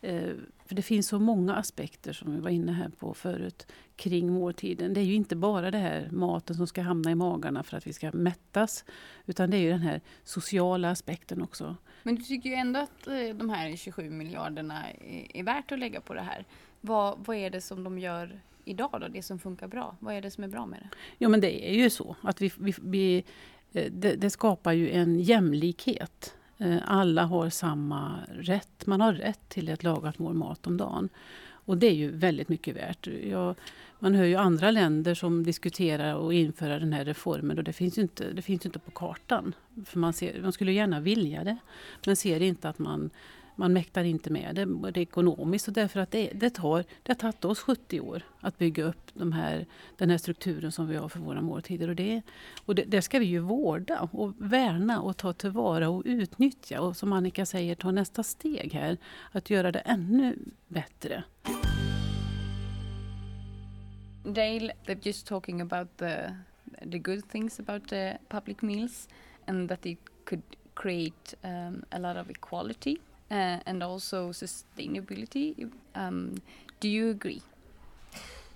Eh, 0.00 0.32
för 0.66 0.74
det 0.74 0.82
finns 0.82 1.08
så 1.08 1.18
många 1.18 1.54
aspekter 1.54 2.12
som 2.12 2.34
vi 2.34 2.40
var 2.40 2.50
inne 2.50 2.72
här 2.72 2.88
på 2.88 3.14
förut 3.14 3.66
kring 3.96 4.32
måltiden. 4.32 4.94
Det 4.94 5.00
är 5.00 5.04
ju 5.04 5.14
inte 5.14 5.36
bara 5.36 5.70
det 5.70 5.78
här 5.78 6.08
maten 6.10 6.56
som 6.56 6.66
ska 6.66 6.82
hamna 6.82 7.10
i 7.10 7.14
magarna 7.14 7.62
för 7.62 7.76
att 7.76 7.86
vi 7.86 7.92
ska 7.92 8.12
mättas. 8.12 8.84
Utan 9.26 9.50
det 9.50 9.56
är 9.56 9.60
ju 9.60 9.70
den 9.70 9.80
här 9.82 10.00
sociala 10.24 10.90
aspekten 10.90 11.42
också. 11.42 11.76
Men 12.02 12.14
du 12.14 12.22
tycker 12.22 12.48
ju 12.48 12.54
ändå 12.54 12.80
att 12.80 13.06
eh, 13.06 13.28
de 13.34 13.50
här 13.50 13.76
27 13.76 14.10
miljarderna 14.10 14.90
är 15.34 15.42
värt 15.42 15.72
att 15.72 15.78
lägga 15.78 16.00
på 16.00 16.14
det 16.14 16.20
här. 16.20 16.44
Vad, 16.80 17.18
vad 17.26 17.36
är 17.36 17.50
det 17.50 17.60
som 17.60 17.84
de 17.84 17.98
gör 17.98 18.40
idag 18.64 18.90
då, 19.00 19.08
det 19.08 19.22
som 19.22 19.38
funkar 19.38 19.68
bra? 19.68 19.96
Vad 19.98 20.14
är 20.14 20.20
det 20.20 20.30
som 20.30 20.44
är 20.44 20.48
bra 20.48 20.66
med 20.66 20.78
det? 20.78 20.88
Jo 21.18 21.30
men 21.30 21.40
det 21.40 21.70
är 21.70 21.74
ju 21.74 21.90
så 21.90 22.16
att 22.20 22.42
vi, 22.42 22.52
vi, 22.58 22.74
vi 22.82 23.24
eh, 23.72 23.92
det, 23.92 24.14
det, 24.14 24.30
skapar 24.30 24.72
ju 24.72 24.90
en 24.90 25.20
jämlikhet. 25.20 26.34
Eh, 26.58 26.78
alla 26.84 27.24
har 27.24 27.50
samma 27.50 28.18
rätt. 28.28 28.86
Man 28.86 29.00
har 29.00 29.12
rätt 29.12 29.48
till 29.48 29.68
ett 29.68 29.82
lagat 29.82 30.18
mål 30.18 30.34
mat 30.34 30.66
om 30.66 30.76
dagen. 30.76 31.08
Och 31.64 31.78
det 31.78 31.86
är 31.86 31.94
ju 31.94 32.10
väldigt 32.10 32.48
mycket 32.48 32.76
värt. 32.76 33.06
Jag, 33.06 33.54
man 33.98 34.14
hör 34.14 34.24
ju 34.24 34.36
andra 34.36 34.70
länder 34.70 35.14
som 35.14 35.44
diskuterar 35.44 36.14
och 36.14 36.34
införa 36.34 36.78
den 36.78 36.92
här 36.92 37.04
reformen 37.04 37.58
och 37.58 37.64
det 37.64 37.72
finns 37.72 37.98
ju 37.98 38.02
inte, 38.02 38.32
det 38.32 38.42
finns 38.42 38.66
inte 38.66 38.78
på 38.78 38.90
kartan. 38.90 39.54
För 39.86 39.98
man, 39.98 40.12
ser, 40.12 40.42
man 40.42 40.52
skulle 40.52 40.72
gärna 40.72 41.00
vilja 41.00 41.44
det, 41.44 41.56
men 42.06 42.16
ser 42.16 42.42
inte 42.42 42.68
att 42.68 42.78
man 42.78 43.10
man 43.56 43.72
mäktar 43.72 44.04
inte 44.04 44.30
med 44.30 44.54
det, 44.54 44.66
både 44.66 45.00
ekonomiskt 45.00 45.68
och 45.68 45.74
därför 45.74 46.00
att 46.00 46.10
det, 46.10 46.30
det, 46.34 46.50
tar, 46.50 46.84
det 47.02 47.12
har 47.12 47.14
tagit 47.14 47.44
oss 47.44 47.60
70 47.60 48.00
år 48.00 48.22
att 48.40 48.58
bygga 48.58 48.84
upp 48.84 49.10
de 49.14 49.32
här, 49.32 49.66
den 49.96 50.10
här 50.10 50.18
strukturen 50.18 50.72
som 50.72 50.88
vi 50.88 50.96
har 50.96 51.08
för 51.08 51.18
våra 51.18 51.40
måltider. 51.40 51.88
Och, 51.88 51.96
det, 51.96 52.22
och 52.64 52.74
det, 52.74 52.84
det 52.84 53.02
ska 53.02 53.18
vi 53.18 53.24
ju 53.24 53.38
vårda 53.38 54.00
och 54.00 54.34
värna 54.38 55.00
och 55.00 55.16
ta 55.16 55.32
tillvara 55.32 55.88
och 55.88 56.02
utnyttja. 56.04 56.80
Och 56.80 56.96
som 56.96 57.12
Annika 57.12 57.46
säger, 57.46 57.74
ta 57.74 57.90
nästa 57.90 58.22
steg 58.22 58.72
här, 58.74 58.98
att 59.32 59.50
göra 59.50 59.72
det 59.72 59.78
ännu 59.80 60.38
bättre. 60.68 61.24
Dale, 64.24 64.72
they're 64.86 65.06
just 65.06 65.26
talking 65.26 65.60
about 65.60 65.96
the 65.96 66.36
the 66.90 66.98
good 66.98 67.28
things 67.28 67.58
about 67.58 67.88
the 67.88 68.18
public 68.28 68.62
meals 68.62 69.08
and 69.46 69.68
that 69.68 69.86
it 69.86 69.98
could 70.24 70.42
create 70.74 71.34
um, 71.44 71.84
a 71.92 71.98
lot 71.98 72.16
of 72.16 72.30
equality 72.30 72.98
uh, 73.32 73.58
and 73.66 73.82
also 73.82 74.30
sustainability. 74.30 75.70
Um, 75.94 76.36
do 76.80 76.88
you 76.88 77.10
agree? 77.10 77.42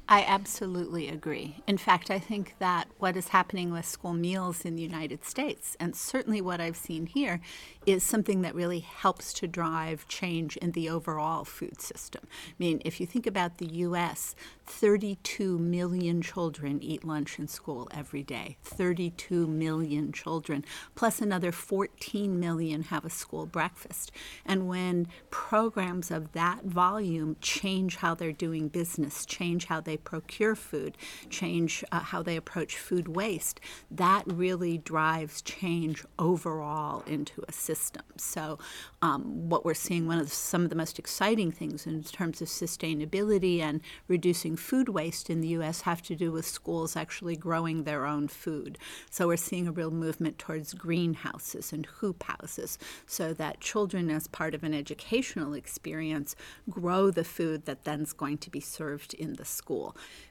I 0.09 0.23
absolutely 0.23 1.09
agree. 1.09 1.57
In 1.67 1.79
fact, 1.79 2.13
I 2.13 2.21
think 2.21 2.55
that 2.61 2.87
what 2.99 3.17
is 3.17 3.29
happening 3.29 3.73
with 3.73 3.85
school 3.85 4.13
meals 4.13 4.65
in 4.65 4.77
the 4.77 4.83
United 4.83 5.25
States, 5.25 5.77
and 5.81 5.97
certainly 5.97 6.41
what 6.41 6.61
I've 6.61 6.77
seen 6.77 7.07
here, 7.07 7.41
is 7.87 8.05
something 8.05 8.43
that 8.43 8.55
really 8.55 8.79
helps 8.79 9.33
to 9.35 9.49
drive 9.49 10.07
change 10.07 10.57
in 10.59 10.73
the 10.73 10.89
overall 10.89 11.45
food 11.45 11.81
system. 11.81 12.23
I 12.25 12.55
mean, 12.61 12.81
if 12.85 13.01
you 13.01 13.07
think 13.07 13.27
about 13.27 13.59
the 13.59 13.67
U.S., 13.67 14.37
32 14.65 15.59
million 15.59 16.23
children 16.23 16.83
eat 16.83 17.05
lunch 17.05 17.39
in 17.39 17.49
school 17.49 17.89
every 17.93 18.23
day. 18.23 18.59
32 18.63 19.47
million 19.47 20.13
children, 20.13 20.65
plus 20.95 21.21
another 21.21 21.53
14 21.53 22.39
million 22.39 22.83
have 22.85 23.05
a 23.05 23.11
school 23.11 23.47
breakfast. 23.47 24.13
And 24.45 24.69
when 24.69 25.09
programs 25.31 26.11
of 26.11 26.33
that 26.33 26.65
volume 26.65 27.37
change 27.41 27.97
how 27.97 28.15
they're 28.15 28.33
doing 28.33 28.69
business, 28.69 29.27
change 29.27 29.67
how 29.67 29.81
they 29.81 29.96
procure 29.97 30.55
food, 30.55 30.97
change 31.31 31.85
uh, 31.93 32.01
how 32.01 32.23
they 32.23 32.37
approach 32.37 32.77
food 32.77 33.09
waste, 33.09 33.61
that 33.91 34.25
really 34.27 34.79
drives 34.79 35.43
change 35.43 36.05
overall 36.19 37.03
into 37.07 37.43
a 37.49 37.53
system. 37.53 38.03
So, 38.17 38.59
um, 39.03 39.49
what 39.49 39.65
we're 39.65 39.75
seeing, 39.75 40.07
one 40.07 40.19
of 40.19 40.29
the, 40.29 40.35
some 40.35 40.65
of 40.65 40.71
the 40.71 40.77
most 40.77 40.99
exciting 40.99 41.53
things 41.53 41.87
in 41.87 42.03
terms 42.03 42.41
of 42.41 42.49
sustainability 42.49 43.61
and 43.61 43.81
reducing 44.09 44.57
food 44.57 44.89
waste 44.89 45.31
in 45.31 45.41
the 45.41 45.49
U.S. 45.49 45.83
have 45.83 46.03
to 46.03 46.17
do 46.17 46.33
with 46.33 46.47
schools 46.47 46.97
actually 46.97 47.37
growing 47.37 47.85
their 47.85 48.07
own 48.07 48.29
food. 48.29 48.79
So 49.11 49.29
we're 49.29 49.37
seeing 49.37 49.69
a 49.69 49.73
real 49.73 49.91
movement 49.91 50.39
towards 50.39 50.75
greenhouses 50.75 51.73
and 51.73 51.87
hoop 51.87 52.25
houses 52.25 52.79
so 53.07 53.33
that 53.35 53.61
children, 53.61 54.11
as 54.11 54.27
part 54.27 54.55
of 54.55 54.65
an 54.65 54.75
educational 54.75 55.55
experience, 55.55 56.35
grow 56.69 57.11
the 57.11 57.25
food 57.25 57.67
that 57.67 57.85
then's 57.85 58.13
going 58.13 58.39
to 58.39 58.51
be 58.51 58.61
served 58.61 59.15
in 59.15 59.35
the 59.35 59.45
school. 59.45 59.86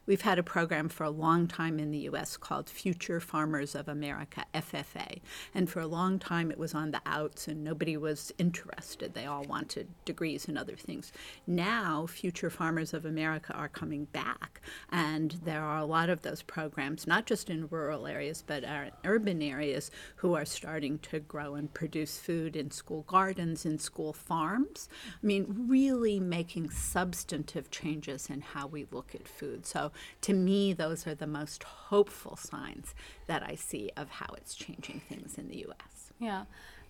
We've 0.08 0.22
had 0.22 0.38
a 0.38 0.44
program 0.44 0.90
for 0.90 1.04
a 1.04 1.10
long 1.10 1.48
time 1.48 1.80
in 1.80 1.90
the 1.90 1.98
U.S. 2.00 2.38
called 2.38 2.70
Future 2.70 3.20
Farmers 3.20 3.74
of 3.74 3.88
America, 3.88 4.46
FFA. 4.54 5.22
And 5.54 5.70
for 5.70 5.80
a 5.80 5.88
long 5.88 6.20
time 6.20 6.52
it 6.52 6.60
was 6.60 6.76
on 6.76 6.92
the 6.92 7.02
outs 7.06 7.48
and 7.48 7.64
nobody 7.64 7.98
was 7.98 8.32
interested. 8.38 9.14
They 9.14 9.26
all 9.26 9.44
wanted 9.46 9.88
degrees 10.06 10.48
and 10.48 10.58
other 10.58 10.76
things. 10.76 11.12
Now, 11.48 12.06
Future 12.06 12.52
Farmers 12.52 12.94
of 12.94 13.06
America 13.06 13.54
are 13.54 13.70
coming 13.70 14.06
back. 14.06 14.62
And 14.92 15.32
there 15.44 15.64
are 15.64 15.80
a 15.80 15.86
lot 15.86 16.10
of 16.10 16.22
those 16.22 16.42
programs, 16.42 17.08
not 17.08 17.26
just 17.26 17.50
in 17.50 17.68
rural 17.70 18.06
areas, 18.06 18.44
but 18.46 18.64
in 18.64 18.92
urban 19.06 19.42
areas, 19.42 19.90
who 20.18 20.36
are 20.36 20.46
starting 20.46 21.00
to 21.00 21.20
grow 21.20 21.56
and 21.56 21.74
produce 21.74 22.18
food 22.18 22.56
in 22.56 22.70
school 22.72 23.04
gardens, 23.08 23.66
in 23.66 23.80
school 23.80 24.14
farms. 24.14 24.88
I 25.24 25.26
mean, 25.26 25.66
really 25.68 26.20
making 26.20 26.70
substantive 26.70 27.72
changes 27.72 28.30
in 28.30 28.42
how 28.42 28.68
we 28.68 28.86
look 28.92 29.16
at 29.16 29.28
food. 29.28 29.45
So 29.64 29.92
to 30.22 30.34
me, 30.34 30.74
those 30.74 31.08
are 31.08 31.16
the 31.16 31.28
most 31.28 31.64
hopeful 31.64 32.36
signs 32.36 32.94
that 33.28 33.44
I 33.44 33.56
see 33.56 33.92
of 33.98 34.10
how 34.10 34.34
it's 34.38 34.54
changing 34.56 35.02
things 35.10 35.38
in 35.38 35.48
the 35.48 35.66
US. 35.68 36.14
Yeah. 36.20 36.46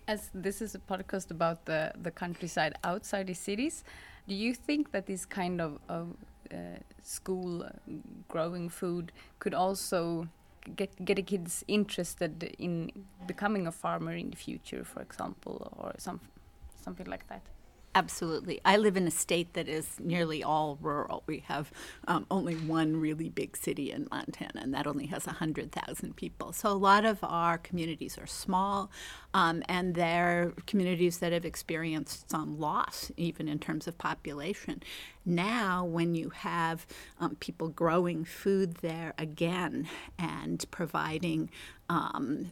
As 0.08 0.30
this 0.32 0.62
is 0.62 0.74
a 0.74 0.78
podcast 0.78 1.30
about 1.30 1.64
the, 1.64 1.92
the 2.00 2.10
countryside 2.10 2.74
outside 2.84 3.26
the 3.26 3.34
cities, 3.34 3.84
do 4.28 4.34
you 4.34 4.54
think 4.54 4.92
that 4.92 5.06
this 5.06 5.24
kind 5.24 5.60
of, 5.60 5.78
of 5.88 6.16
uh, 6.52 6.78
school 7.02 7.64
uh, 7.64 7.70
growing 8.28 8.68
food 8.68 9.12
could 9.40 9.54
also 9.54 10.28
get 10.74 10.90
get 11.04 11.16
the 11.16 11.22
kids 11.22 11.64
interested 11.68 12.42
in 12.58 12.90
becoming 13.26 13.66
a 13.66 13.72
farmer 13.72 14.12
in 14.12 14.30
the 14.30 14.36
future, 14.36 14.84
for 14.84 15.00
example, 15.00 15.72
or 15.76 15.94
some 15.98 16.20
something 16.84 17.06
like 17.06 17.26
that? 17.28 17.42
Absolutely. 17.96 18.60
I 18.62 18.76
live 18.76 18.98
in 18.98 19.06
a 19.06 19.10
state 19.10 19.54
that 19.54 19.68
is 19.68 19.98
nearly 19.98 20.44
all 20.44 20.76
rural. 20.82 21.22
We 21.26 21.38
have 21.46 21.72
um, 22.06 22.26
only 22.30 22.54
one 22.54 22.98
really 22.98 23.30
big 23.30 23.56
city 23.56 23.90
in 23.90 24.06
Montana, 24.10 24.60
and 24.60 24.74
that 24.74 24.86
only 24.86 25.06
has 25.06 25.24
100,000 25.24 26.14
people. 26.14 26.52
So 26.52 26.68
a 26.68 26.74
lot 26.76 27.06
of 27.06 27.18
our 27.22 27.56
communities 27.56 28.18
are 28.18 28.26
small, 28.26 28.90
um, 29.32 29.62
and 29.66 29.94
they're 29.94 30.52
communities 30.66 31.20
that 31.20 31.32
have 31.32 31.46
experienced 31.46 32.30
some 32.30 32.60
loss, 32.60 33.10
even 33.16 33.48
in 33.48 33.58
terms 33.58 33.88
of 33.88 33.96
population. 33.96 34.82
Now, 35.24 35.82
when 35.82 36.14
you 36.14 36.28
have 36.28 36.86
um, 37.18 37.36
people 37.36 37.68
growing 37.68 38.26
food 38.26 38.74
there 38.82 39.14
again 39.16 39.88
and 40.18 40.62
providing 40.70 41.48
um, 41.88 42.50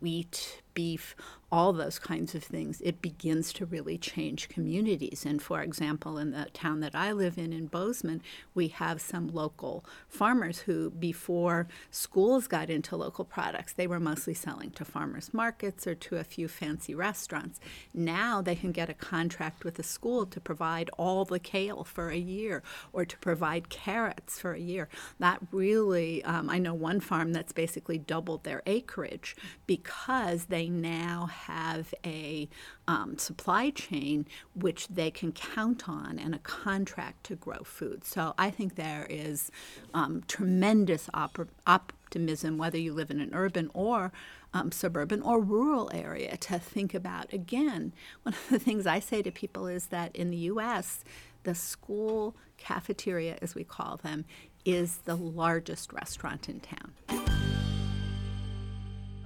wheat, 0.00 0.62
beef, 0.74 1.14
all 1.52 1.74
those 1.74 1.98
kinds 1.98 2.34
of 2.34 2.42
things, 2.42 2.80
it 2.80 3.02
begins 3.02 3.52
to 3.52 3.66
really 3.66 3.98
change 3.98 4.48
communities. 4.48 5.26
And 5.26 5.40
for 5.42 5.60
example, 5.60 6.16
in 6.16 6.30
the 6.30 6.46
town 6.54 6.80
that 6.80 6.94
I 6.94 7.12
live 7.12 7.36
in, 7.36 7.52
in 7.52 7.66
Bozeman, 7.66 8.22
we 8.54 8.68
have 8.68 9.02
some 9.02 9.28
local 9.28 9.84
farmers 10.08 10.60
who, 10.60 10.88
before 10.88 11.68
schools 11.90 12.46
got 12.46 12.70
into 12.70 12.96
local 12.96 13.26
products, 13.26 13.74
they 13.74 13.86
were 13.86 14.00
mostly 14.00 14.32
selling 14.32 14.70
to 14.70 14.84
farmers 14.86 15.34
markets 15.34 15.86
or 15.86 15.94
to 15.94 16.16
a 16.16 16.24
few 16.24 16.48
fancy 16.48 16.94
restaurants. 16.94 17.60
Now 17.92 18.40
they 18.40 18.54
can 18.54 18.72
get 18.72 18.88
a 18.88 18.94
contract 18.94 19.62
with 19.62 19.78
a 19.78 19.82
school 19.82 20.24
to 20.24 20.40
provide 20.40 20.88
all 20.96 21.26
the 21.26 21.38
kale 21.38 21.84
for 21.84 22.08
a 22.08 22.16
year 22.16 22.62
or 22.94 23.04
to 23.04 23.18
provide 23.18 23.68
carrots 23.68 24.38
for 24.38 24.54
a 24.54 24.58
year. 24.58 24.88
That 25.18 25.40
really, 25.50 26.24
um, 26.24 26.48
I 26.48 26.58
know 26.58 26.72
one 26.72 27.00
farm 27.00 27.34
that's 27.34 27.52
basically 27.52 27.98
doubled 27.98 28.44
their 28.44 28.62
acreage 28.64 29.36
because 29.66 30.46
they 30.46 30.61
now 30.68 31.26
have 31.26 31.94
a 32.04 32.48
um, 32.88 33.18
supply 33.18 33.70
chain 33.70 34.26
which 34.54 34.88
they 34.88 35.10
can 35.10 35.32
count 35.32 35.88
on 35.88 36.18
and 36.18 36.34
a 36.34 36.38
contract 36.38 37.24
to 37.24 37.36
grow 37.36 37.62
food. 37.64 38.04
So 38.04 38.34
I 38.38 38.50
think 38.50 38.74
there 38.74 39.06
is 39.08 39.50
um, 39.94 40.22
tremendous 40.28 41.08
op- 41.14 41.48
optimism, 41.66 42.58
whether 42.58 42.78
you 42.78 42.92
live 42.92 43.10
in 43.10 43.20
an 43.20 43.30
urban 43.32 43.70
or 43.74 44.12
um, 44.54 44.70
suburban 44.70 45.22
or 45.22 45.40
rural 45.40 45.90
area, 45.94 46.36
to 46.36 46.58
think 46.58 46.94
about. 46.94 47.32
Again, 47.32 47.92
one 48.22 48.34
of 48.34 48.48
the 48.50 48.58
things 48.58 48.86
I 48.86 49.00
say 49.00 49.22
to 49.22 49.30
people 49.30 49.66
is 49.66 49.86
that 49.86 50.14
in 50.14 50.30
the 50.30 50.36
U.S., 50.36 51.04
the 51.44 51.54
school 51.54 52.36
cafeteria, 52.58 53.38
as 53.42 53.54
we 53.54 53.64
call 53.64 53.96
them, 53.96 54.24
is 54.64 54.98
the 55.04 55.16
largest 55.16 55.92
restaurant 55.92 56.48
in 56.48 56.60
town. 56.60 57.21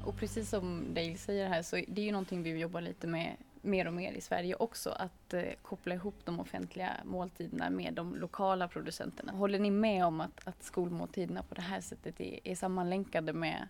Och 0.07 0.17
precis 0.17 0.51
som 0.51 0.95
Dale 0.95 1.17
säger 1.17 1.49
här 1.49 1.63
så 1.63 1.77
det 1.77 2.01
är 2.01 2.05
ju 2.05 2.13
någonting 2.13 2.43
vi 2.43 2.59
jobbar 2.59 2.81
lite 2.81 3.07
med 3.07 3.37
mer 3.63 3.87
och 3.87 3.93
mer 3.93 4.13
i 4.13 4.21
Sverige 4.21 4.55
också, 4.55 4.91
att 4.91 5.35
eh, 5.35 5.43
koppla 5.63 5.95
ihop 5.95 6.15
de 6.25 6.41
offentliga 6.41 6.93
måltiderna 7.05 7.71
med 7.71 7.95
de 7.95 8.15
lokala 8.15 8.69
producenterna. 8.69 9.33
Håller 9.33 9.59
ni 9.59 9.71
med 9.71 10.05
om 10.05 10.21
att, 10.21 10.49
att 10.49 10.63
skolmåltiderna 10.63 11.43
på 11.43 11.55
det 11.55 11.63
här 11.63 11.81
sättet 11.81 12.21
är, 12.21 12.39
är 12.45 12.55
sammanlänkade 12.55 13.33
med, 13.33 13.69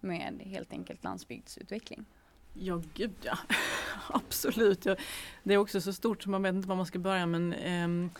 med 0.00 0.40
helt 0.44 0.72
enkelt 0.72 1.04
landsbygdsutveckling? 1.04 2.04
Ja, 2.54 2.82
gud 2.94 3.14
ja. 3.22 3.38
Absolut. 4.08 4.86
Det 5.42 5.54
är 5.54 5.58
också 5.58 5.80
så 5.80 5.92
stort 5.92 6.22
så 6.22 6.30
man 6.30 6.42
vet 6.42 6.54
inte 6.54 6.68
var 6.68 6.76
man 6.76 6.86
ska 6.86 6.98
börja 6.98 7.26
men 7.26 7.52
ehm, 7.52 8.10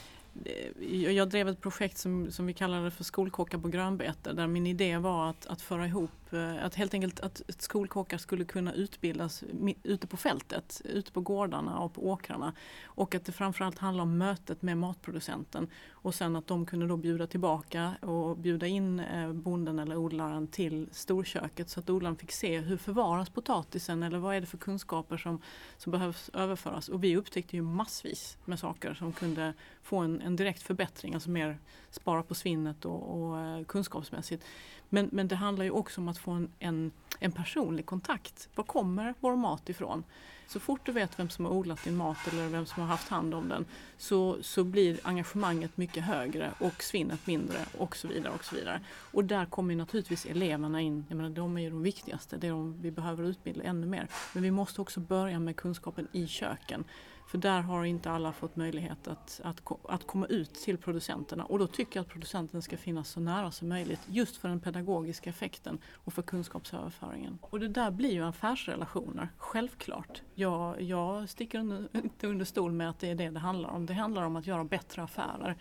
eh, 0.44 1.12
jag 1.12 1.28
drev 1.28 1.48
ett 1.48 1.60
projekt 1.60 1.98
som, 1.98 2.30
som 2.30 2.46
vi 2.46 2.52
kallade 2.52 2.90
för 2.90 3.04
skolkockar 3.04 3.58
på 3.58 3.68
grönbete 3.68 4.32
där 4.32 4.46
min 4.46 4.66
idé 4.66 4.98
var 4.98 5.30
att, 5.30 5.46
att 5.46 5.62
föra 5.62 5.86
ihop 5.86 6.27
Typ, 6.30 6.32
eh, 6.32 6.64
att 6.64 6.74
helt 6.74 6.94
enkelt 6.94 7.20
att 7.20 7.42
skolkockar 7.58 8.18
skulle 8.18 8.44
kunna 8.44 8.72
utbildas 8.72 9.44
ute 9.82 10.06
på 10.06 10.16
fältet, 10.16 10.82
ute 10.84 11.12
på 11.12 11.20
gårdarna 11.20 11.78
och 11.78 11.94
på 11.94 12.10
åkrarna. 12.10 12.52
Och 12.84 13.14
att 13.14 13.24
det 13.24 13.32
framförallt 13.32 13.78
handlar 13.78 14.02
om 14.02 14.18
mötet 14.18 14.62
med 14.62 14.78
matproducenten 14.78 15.68
och 15.90 16.14
sen 16.14 16.36
att 16.36 16.46
de 16.46 16.66
kunde 16.66 16.86
då 16.86 16.96
bjuda 16.96 17.26
tillbaka 17.26 17.94
och 18.00 18.36
bjuda 18.36 18.66
in 18.66 19.00
eh, 19.00 19.32
bonden 19.32 19.78
eller 19.78 19.96
odlaren 19.96 20.46
till 20.46 20.88
storköket 20.92 21.70
så 21.70 21.80
att 21.80 21.90
odlaren 21.90 22.16
fick 22.16 22.32
se 22.32 22.58
hur 22.58 22.76
förvaras 22.76 23.30
potatisen 23.30 24.02
eller 24.02 24.18
vad 24.18 24.36
är 24.36 24.40
det 24.40 24.46
för 24.46 24.58
kunskaper 24.58 25.16
som, 25.16 25.42
som 25.76 25.92
behövs 25.92 26.30
överföras. 26.34 26.88
Och 26.88 27.04
vi 27.04 27.16
upptäckte 27.16 27.56
ju 27.56 27.62
massvis 27.62 28.38
med 28.44 28.58
saker 28.58 28.94
som 28.94 29.12
kunde 29.12 29.54
få 29.82 29.96
en, 29.96 30.20
en 30.20 30.36
direkt 30.36 30.62
förbättring, 30.62 31.14
alltså 31.14 31.30
mer 31.30 31.58
spara 31.90 32.22
på 32.22 32.34
svinnet 32.34 32.84
och, 32.84 33.20
och 33.20 33.38
eh, 33.38 33.64
kunskapsmässigt. 33.64 34.44
Men, 34.88 35.08
men 35.12 35.28
det 35.28 35.36
handlar 35.36 35.64
ju 35.64 35.70
också 35.70 36.00
om 36.00 36.08
att 36.08 36.18
få 36.18 36.30
en, 36.30 36.48
en, 36.58 36.90
en 37.18 37.32
personlig 37.32 37.86
kontakt. 37.86 38.48
Var 38.54 38.64
kommer 38.64 39.14
vår 39.20 39.36
mat 39.36 39.68
ifrån? 39.68 40.04
Så 40.48 40.60
fort 40.60 40.80
du 40.84 40.92
vet 40.92 41.18
vem 41.18 41.30
som 41.30 41.44
har 41.44 41.52
odlat 41.52 41.84
din 41.84 41.96
mat 41.96 42.16
eller 42.32 42.48
vem 42.48 42.66
som 42.66 42.82
har 42.82 42.88
haft 42.88 43.08
hand 43.08 43.34
om 43.34 43.48
den 43.48 43.64
så, 43.96 44.42
så 44.42 44.64
blir 44.64 45.00
engagemanget 45.02 45.76
mycket 45.76 46.04
högre 46.04 46.52
och 46.58 46.82
svinnet 46.82 47.26
mindre 47.26 47.58
och 47.78 47.96
så 47.96 48.08
vidare. 48.08 48.32
Och 48.34 48.44
så 48.44 48.54
vidare. 48.54 48.80
Och 49.12 49.24
där 49.24 49.46
kommer 49.46 49.76
naturligtvis 49.76 50.26
eleverna 50.26 50.80
in. 50.80 51.04
Jag 51.08 51.16
menar, 51.16 51.30
de 51.30 51.56
är 51.56 51.60
ju 51.60 51.70
de 51.70 51.82
viktigaste, 51.82 52.36
det 52.36 52.46
är 52.46 52.50
de 52.50 52.82
vi 52.82 52.90
behöver 52.90 53.24
utbilda 53.24 53.64
ännu 53.64 53.86
mer. 53.86 54.08
Men 54.32 54.42
vi 54.42 54.50
måste 54.50 54.80
också 54.80 55.00
börja 55.00 55.38
med 55.38 55.56
kunskapen 55.56 56.08
i 56.12 56.26
köken. 56.26 56.84
För 57.28 57.38
där 57.38 57.60
har 57.60 57.84
inte 57.84 58.10
alla 58.10 58.32
fått 58.32 58.56
möjlighet 58.56 59.08
att, 59.08 59.40
att, 59.44 59.62
att 59.88 60.06
komma 60.06 60.26
ut 60.26 60.54
till 60.54 60.78
producenterna 60.78 61.44
och 61.44 61.58
då 61.58 61.66
tycker 61.66 61.98
jag 61.98 62.04
att 62.04 62.12
producenten 62.12 62.62
ska 62.62 62.76
finnas 62.76 63.08
så 63.08 63.20
nära 63.20 63.50
som 63.50 63.68
möjligt 63.68 64.00
just 64.06 64.36
för 64.36 64.48
den 64.48 64.60
pedagogiska 64.60 65.30
effekten 65.30 65.78
och 65.94 66.12
för 66.12 66.22
kunskapsöverföringen. 66.22 67.38
Och 67.42 67.60
det 67.60 67.68
där 67.68 67.90
blir 67.90 68.12
ju 68.12 68.24
affärsrelationer, 68.24 69.28
självklart. 69.36 70.22
Jag, 70.34 70.82
jag 70.82 71.28
sticker 71.28 71.58
under, 71.58 71.88
inte 71.92 72.26
under 72.26 72.44
stol 72.44 72.72
med 72.72 72.90
att 72.90 72.98
det 72.98 73.10
är 73.10 73.14
det 73.14 73.30
det 73.30 73.40
handlar 73.40 73.68
om. 73.70 73.86
Det 73.86 73.94
handlar 73.94 74.22
om 74.22 74.36
att 74.36 74.46
göra 74.46 74.64
bättre 74.64 75.02
affärer. 75.02 75.56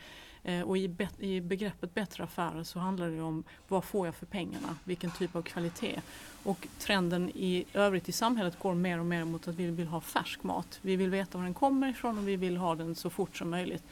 Eh, 0.47 0.61
och 0.61 0.77
i, 0.77 0.89
i 1.19 1.41
begreppet 1.41 1.93
bättre 1.93 2.23
affärer 2.23 2.63
så 2.63 2.79
handlar 2.79 3.09
det 3.09 3.21
om 3.21 3.43
vad 3.67 3.83
får 3.83 4.07
jag 4.07 4.15
för 4.15 4.25
pengarna, 4.25 4.75
vilken 4.83 5.11
typ 5.11 5.35
av 5.35 5.41
kvalitet. 5.41 6.01
Och 6.43 6.67
trenden 6.79 7.29
i 7.29 7.65
övrigt 7.73 8.09
i 8.09 8.11
samhället 8.11 8.59
går 8.59 8.75
mer 8.75 8.99
och 8.99 9.05
mer 9.05 9.25
mot 9.25 9.47
att 9.47 9.55
vi 9.55 9.67
vill 9.67 9.87
ha 9.87 10.01
färsk 10.01 10.43
mat. 10.43 10.79
Vi 10.81 10.95
vill 10.95 11.09
veta 11.09 11.37
var 11.37 11.45
den 11.45 11.53
kommer 11.53 11.89
ifrån 11.89 12.17
och 12.17 12.27
vi 12.27 12.35
vill 12.35 12.57
ha 12.57 12.75
den 12.75 12.95
så 12.95 13.09
fort 13.09 13.37
som 13.37 13.49
möjligt. 13.49 13.83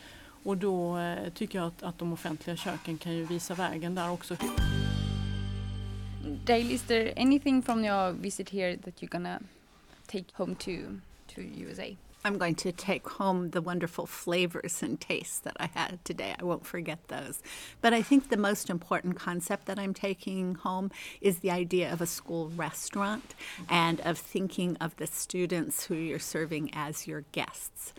Och 0.44 0.58
då 0.58 0.98
eh, 0.98 1.30
tycker 1.34 1.60
jag 1.60 1.68
att, 1.68 1.84
att 1.84 1.98
de 1.98 2.14
offentliga 2.14 2.56
köken 2.56 2.98
kan 2.98 3.14
ju 3.14 3.26
visa 3.26 3.54
vägen 3.54 3.96
där 3.96 4.12
också. 4.12 4.38
Dale, 6.46 6.74
is 6.74 6.84
there 6.84 7.14
anything 7.18 7.62
from 7.62 7.86
your 7.86 8.12
visit 8.12 8.50
here 8.50 8.78
that 8.78 9.02
you're 9.02 9.12
gonna 9.12 9.40
take 10.08 10.26
home 10.34 10.56
to, 10.56 10.72
to 11.36 11.42
USA? 11.42 11.96
I'm 12.26 12.40
going 12.40 12.56
to 12.56 12.72
take 12.72 13.08
home 13.08 13.52
the 13.52 13.62
wonderful 13.62 14.08
flavors 14.08 14.82
and 14.82 15.00
tastes 15.00 15.38
that 15.42 15.56
I 15.60 15.68
had 15.68 16.04
today. 16.04 16.34
I 16.40 16.44
won't 16.44 16.66
forget 16.66 17.08
those. 17.08 17.44
But 17.82 17.94
I 17.94 18.02
think 18.02 18.30
the 18.30 18.38
most 18.38 18.72
important 18.72 19.16
concept 19.16 19.68
that 19.68 19.78
I'm 19.78 19.94
taking 19.94 20.56
home 20.56 20.90
is 21.22 21.40
the 21.40 21.52
idea 21.52 21.94
of 21.94 22.02
a 22.02 22.08
school 22.08 22.50
restaurant 22.56 23.36
and 23.70 24.02
of 24.02 24.18
thinking 24.18 24.76
of 24.78 24.98
the 24.98 25.06
students 25.06 25.86
who 25.86 25.94
you're 25.94 26.18
serving 26.18 26.72
as 26.74 27.06
your 27.06 27.26
guests. 27.32 27.94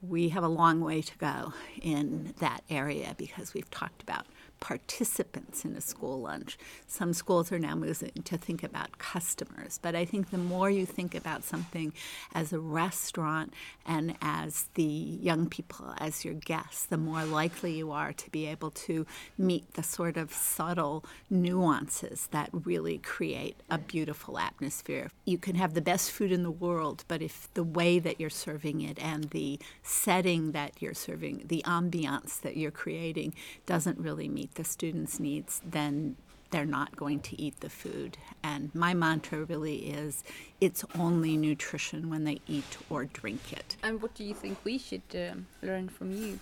We 0.00 0.28
have 0.28 0.44
a 0.44 0.48
long 0.48 0.80
way 0.80 1.02
to 1.02 1.18
go 1.18 1.52
in 1.80 2.34
that 2.38 2.62
area 2.70 3.16
because 3.18 3.52
we've 3.52 3.70
talked 3.72 4.00
about 4.00 4.26
participants 4.62 5.64
in 5.64 5.74
a 5.74 5.80
school 5.80 6.20
lunch. 6.20 6.56
Some 6.86 7.12
schools 7.12 7.50
are 7.50 7.58
now 7.58 7.74
moving 7.74 8.22
to 8.24 8.38
think 8.38 8.62
about 8.62 8.96
customers, 8.96 9.80
but 9.82 9.96
I 9.96 10.04
think 10.04 10.30
the 10.30 10.38
more 10.38 10.70
you 10.70 10.86
think 10.86 11.16
about 11.16 11.42
something 11.42 11.92
as 12.32 12.52
a 12.52 12.60
restaurant 12.60 13.52
and 13.84 14.14
as 14.22 14.68
the 14.74 14.84
young 14.84 15.48
people 15.48 15.94
as 15.98 16.24
your 16.24 16.34
guests, 16.34 16.86
the 16.86 16.96
more 16.96 17.24
likely 17.24 17.72
you 17.72 17.90
are 17.90 18.12
to 18.12 18.30
be 18.30 18.46
able 18.46 18.70
to 18.70 19.04
meet 19.36 19.74
the 19.74 19.82
sort 19.82 20.16
of 20.16 20.32
subtle 20.32 21.04
nuances 21.28 22.28
that 22.30 22.48
really 22.52 22.98
create 22.98 23.56
a 23.68 23.78
beautiful 23.78 24.38
atmosphere. 24.38 25.10
You 25.24 25.38
can 25.38 25.56
have 25.56 25.74
the 25.74 25.80
best 25.80 26.12
food 26.12 26.30
in 26.30 26.44
the 26.44 26.52
world, 26.52 27.02
but 27.08 27.20
if 27.20 27.52
the 27.54 27.64
way 27.64 27.98
that 27.98 28.20
you're 28.20 28.30
serving 28.30 28.80
it 28.80 29.02
and 29.02 29.24
the 29.30 29.58
setting 29.82 30.52
that 30.52 30.80
you're 30.80 30.94
serving, 30.94 31.46
the 31.46 31.64
ambiance 31.66 32.40
that 32.42 32.56
you're 32.56 32.70
creating 32.70 33.34
doesn't 33.66 33.98
really 33.98 34.28
meet 34.28 34.51
the 34.54 34.64
students' 34.64 35.18
needs, 35.18 35.60
then 35.64 36.16
they're 36.50 36.66
not 36.66 36.94
going 36.96 37.20
to 37.20 37.40
eat 37.40 37.60
the 37.60 37.70
food. 37.70 38.18
And 38.42 38.74
my 38.74 38.94
mantra 38.94 39.44
really 39.44 39.90
is 39.90 40.22
it's 40.60 40.84
only 40.98 41.36
nutrition 41.36 42.10
when 42.10 42.24
they 42.24 42.40
eat 42.46 42.76
or 42.90 43.06
drink 43.06 43.52
it. 43.52 43.76
And 43.82 44.00
what 44.00 44.14
do 44.14 44.22
you 44.22 44.34
think 44.34 44.58
we 44.62 44.78
should 44.78 45.02
uh, 45.14 45.34
learn 45.66 45.88
from 45.88 46.12
you? 46.12 46.38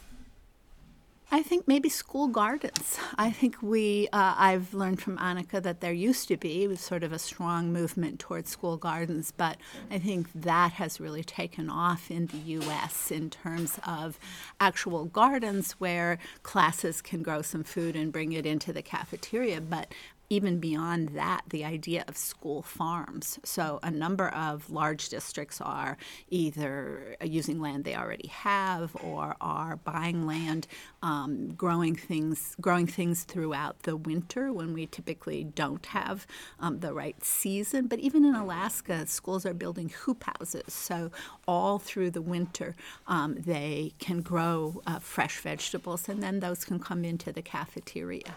I 1.32 1.44
think 1.44 1.68
maybe 1.68 1.88
school 1.88 2.26
gardens. 2.26 2.98
I 3.16 3.30
think 3.30 3.62
we, 3.62 4.08
uh, 4.12 4.34
I've 4.36 4.74
learned 4.74 5.00
from 5.00 5.16
Annika 5.18 5.62
that 5.62 5.80
there 5.80 5.92
used 5.92 6.26
to 6.26 6.36
be 6.36 6.74
sort 6.74 7.04
of 7.04 7.12
a 7.12 7.20
strong 7.20 7.72
movement 7.72 8.18
towards 8.18 8.50
school 8.50 8.76
gardens, 8.76 9.32
but 9.36 9.56
I 9.92 10.00
think 10.00 10.26
that 10.34 10.72
has 10.72 10.98
really 10.98 11.22
taken 11.22 11.70
off 11.70 12.10
in 12.10 12.26
the 12.26 12.38
US 12.58 13.12
in 13.12 13.30
terms 13.30 13.78
of 13.86 14.18
actual 14.58 15.04
gardens 15.04 15.72
where 15.72 16.18
classes 16.42 17.00
can 17.00 17.22
grow 17.22 17.42
some 17.42 17.62
food 17.62 17.94
and 17.94 18.10
bring 18.10 18.32
it 18.32 18.44
into 18.44 18.72
the 18.72 18.82
cafeteria. 18.82 19.60
But 19.60 19.94
even 20.30 20.60
beyond 20.60 21.08
that, 21.10 21.42
the 21.50 21.64
idea 21.64 22.04
of 22.06 22.16
school 22.16 22.62
farms. 22.62 23.40
So, 23.44 23.80
a 23.82 23.90
number 23.90 24.28
of 24.28 24.70
large 24.70 25.08
districts 25.08 25.60
are 25.60 25.96
either 26.30 27.16
using 27.20 27.60
land 27.60 27.82
they 27.82 27.96
already 27.96 28.28
have 28.28 28.96
or 29.02 29.34
are 29.40 29.76
buying 29.76 30.26
land, 30.28 30.68
um, 31.02 31.54
growing 31.54 31.96
things, 31.96 32.54
growing 32.60 32.86
things 32.86 33.24
throughout 33.24 33.82
the 33.82 33.96
winter 33.96 34.52
when 34.52 34.72
we 34.72 34.86
typically 34.86 35.42
don't 35.42 35.84
have 35.86 36.28
um, 36.60 36.78
the 36.78 36.94
right 36.94 37.22
season. 37.24 37.88
But 37.88 37.98
even 37.98 38.24
in 38.24 38.36
Alaska, 38.36 39.06
schools 39.08 39.44
are 39.44 39.54
building 39.54 39.88
hoop 39.88 40.22
houses. 40.22 40.72
So, 40.72 41.10
all 41.48 41.80
through 41.80 42.12
the 42.12 42.22
winter, 42.22 42.76
um, 43.08 43.34
they 43.34 43.94
can 43.98 44.22
grow 44.22 44.80
uh, 44.86 45.00
fresh 45.00 45.40
vegetables, 45.40 46.08
and 46.08 46.22
then 46.22 46.38
those 46.38 46.64
can 46.64 46.78
come 46.78 47.04
into 47.04 47.32
the 47.32 47.42
cafeteria. 47.42 48.36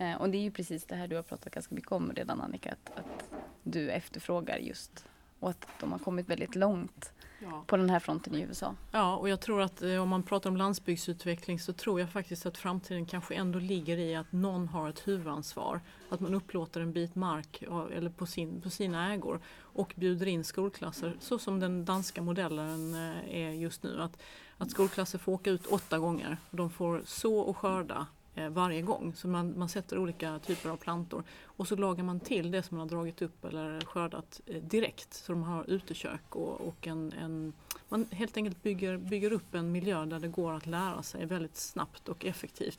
Eh, 0.00 0.14
och 0.14 0.30
det 0.30 0.38
är 0.38 0.42
ju 0.42 0.50
precis 0.50 0.84
det 0.84 0.94
här 0.94 1.08
du 1.08 1.16
har 1.16 1.22
pratat 1.22 1.54
ganska 1.54 1.74
mycket 1.74 1.92
om 1.92 2.12
redan 2.12 2.40
Annika, 2.40 2.72
att, 2.72 2.98
att 2.98 3.30
du 3.62 3.90
efterfrågar 3.90 4.56
just 4.56 5.04
och 5.40 5.50
att 5.50 5.66
de 5.80 5.92
har 5.92 5.98
kommit 5.98 6.28
väldigt 6.28 6.54
långt 6.54 7.12
ja. 7.38 7.64
på 7.66 7.76
den 7.76 7.90
här 7.90 8.00
fronten 8.00 8.34
i 8.34 8.40
USA. 8.40 8.74
Ja, 8.92 9.16
och 9.16 9.28
jag 9.28 9.40
tror 9.40 9.62
att 9.62 9.82
eh, 9.82 10.02
om 10.02 10.08
man 10.08 10.22
pratar 10.22 10.50
om 10.50 10.56
landsbygdsutveckling 10.56 11.60
så 11.60 11.72
tror 11.72 12.00
jag 12.00 12.10
faktiskt 12.10 12.46
att 12.46 12.58
framtiden 12.58 13.06
kanske 13.06 13.34
ändå 13.34 13.58
ligger 13.58 13.98
i 13.98 14.16
att 14.16 14.32
någon 14.32 14.68
har 14.68 14.88
ett 14.88 15.08
huvudansvar. 15.08 15.80
Att 16.08 16.20
man 16.20 16.34
upplåter 16.34 16.80
en 16.80 16.92
bit 16.92 17.14
mark 17.14 17.62
eller 17.92 18.10
på, 18.10 18.26
sin, 18.26 18.60
på 18.60 18.70
sina 18.70 19.12
ägor 19.12 19.40
och 19.58 19.92
bjuder 19.96 20.26
in 20.26 20.44
skolklasser 20.44 21.16
så 21.20 21.38
som 21.38 21.60
den 21.60 21.84
danska 21.84 22.22
modellen 22.22 22.94
eh, 22.94 23.34
är 23.36 23.50
just 23.50 23.82
nu. 23.82 24.02
Att, 24.02 24.22
att 24.58 24.70
skolklasser 24.70 25.18
får 25.18 25.32
åka 25.32 25.50
ut 25.50 25.66
åtta 25.66 25.98
gånger. 25.98 26.36
De 26.50 26.70
får 26.70 27.02
så 27.06 27.38
och 27.38 27.56
skörda 27.56 28.06
Eh, 28.34 28.48
varje 28.48 28.82
gång. 28.82 29.14
Så 29.14 29.28
man, 29.28 29.58
man 29.58 29.68
sätter 29.68 29.98
olika 29.98 30.38
typer 30.38 30.70
av 30.70 30.76
plantor 30.76 31.22
och 31.44 31.68
så 31.68 31.76
lagar 31.76 32.04
man 32.04 32.20
till 32.20 32.50
det 32.50 32.62
som 32.62 32.76
man 32.76 32.88
har 32.88 32.96
dragit 32.96 33.22
upp 33.22 33.44
eller 33.44 33.80
skördat 33.80 34.40
eh, 34.46 34.62
direkt. 34.62 35.14
Så 35.14 35.32
de 35.32 35.42
har 35.42 35.70
utekök 35.70 36.36
och, 36.36 36.60
och 36.60 36.86
en, 36.86 37.12
en, 37.12 37.52
man 37.88 38.06
helt 38.10 38.36
enkelt 38.36 38.62
bygger, 38.62 38.96
bygger 38.96 39.32
upp 39.32 39.54
en 39.54 39.72
miljö 39.72 40.04
där 40.04 40.20
det 40.20 40.28
går 40.28 40.52
att 40.52 40.66
lära 40.66 41.02
sig 41.02 41.26
väldigt 41.26 41.56
snabbt 41.56 42.08
och 42.08 42.24
effektivt 42.24 42.78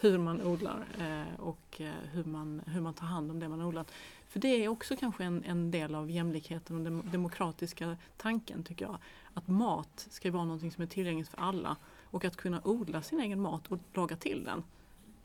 hur 0.00 0.18
man 0.18 0.42
odlar 0.42 0.84
eh, 0.98 1.40
och 1.40 1.80
hur, 2.12 2.24
man, 2.24 2.62
hur 2.66 2.80
man 2.80 2.94
tar 2.94 3.06
hand 3.06 3.30
om 3.30 3.40
det 3.40 3.48
man 3.48 3.62
odlat. 3.62 3.92
För 4.28 4.40
det 4.40 4.64
är 4.64 4.68
också 4.68 4.96
kanske 4.96 5.24
en, 5.24 5.44
en 5.44 5.70
del 5.70 5.94
av 5.94 6.10
jämlikheten 6.10 6.76
och 6.76 6.82
den 6.82 7.10
demokratiska 7.12 7.96
tanken 8.16 8.62
tycker 8.62 8.84
jag. 8.84 8.98
Att 9.34 9.48
mat 9.48 10.06
ska 10.10 10.30
vara 10.30 10.44
något 10.44 10.72
som 10.72 10.82
är 10.82 10.86
tillgängligt 10.86 11.28
för 11.28 11.38
alla 11.38 11.76
och 12.04 12.24
att 12.24 12.36
kunna 12.36 12.60
odla 12.64 13.02
sin 13.02 13.20
egen 13.20 13.40
mat 13.40 13.66
och 13.72 13.78
laga 13.94 14.16
till 14.16 14.44
den 14.44 14.62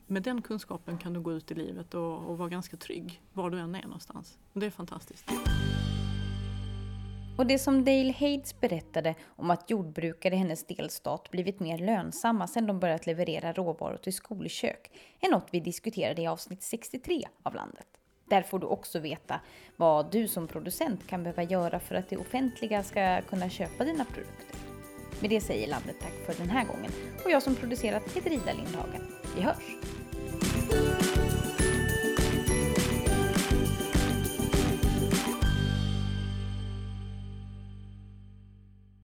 med 0.06 0.22
den 0.22 0.42
kunskapen 0.42 0.98
kan 0.98 1.12
du 1.12 1.20
gå 1.20 1.32
ut 1.32 1.50
i 1.50 1.54
livet 1.54 1.94
och, 1.94 2.30
och 2.30 2.38
vara 2.38 2.48
ganska 2.48 2.76
trygg 2.76 3.22
var 3.32 3.50
du 3.50 3.58
än 3.58 3.74
är 3.74 3.82
någonstans. 3.82 4.38
Och 4.52 4.60
det 4.60 4.66
är 4.66 4.70
fantastiskt. 4.70 5.30
Och 7.36 7.46
det 7.46 7.58
som 7.58 7.84
Dale 7.84 8.12
Hades 8.12 8.60
berättade 8.60 9.14
om 9.26 9.50
att 9.50 9.70
jordbrukare 9.70 10.34
i 10.34 10.38
hennes 10.38 10.66
delstat 10.66 11.30
blivit 11.30 11.60
mer 11.60 11.78
lönsamma 11.78 12.46
sedan 12.46 12.66
de 12.66 12.80
börjat 12.80 13.06
leverera 13.06 13.52
råvaror 13.52 13.96
till 13.96 14.12
skolkök 14.12 14.90
är 15.20 15.30
något 15.30 15.48
vi 15.50 15.60
diskuterade 15.60 16.22
i 16.22 16.26
avsnitt 16.26 16.62
63 16.62 17.22
av 17.42 17.54
landet. 17.54 17.86
Där 18.28 18.42
får 18.42 18.58
du 18.58 18.66
också 18.66 18.98
veta 18.98 19.40
vad 19.76 20.12
du 20.12 20.28
som 20.28 20.48
producent 20.48 21.06
kan 21.06 21.22
behöva 21.22 21.42
göra 21.42 21.80
för 21.80 21.94
att 21.94 22.08
det 22.08 22.16
offentliga 22.16 22.82
ska 22.82 23.22
kunna 23.22 23.48
köpa 23.48 23.84
dina 23.84 24.04
produkter. 24.04 24.73
Med 25.20 25.30
det 25.30 25.40
säger 25.40 25.66
landet 25.68 25.96
tack 26.00 26.12
för 26.26 26.42
den 26.42 26.50
här 26.50 26.64
gången 26.64 26.92
och 27.24 27.30
jag 27.30 27.42
som 27.42 27.54
producerat 27.54 28.02
heter 28.14 28.30
Ida 28.30 28.52
Lindhagen. 28.52 29.02
Vi 29.36 29.42
hörs! 29.42 31.03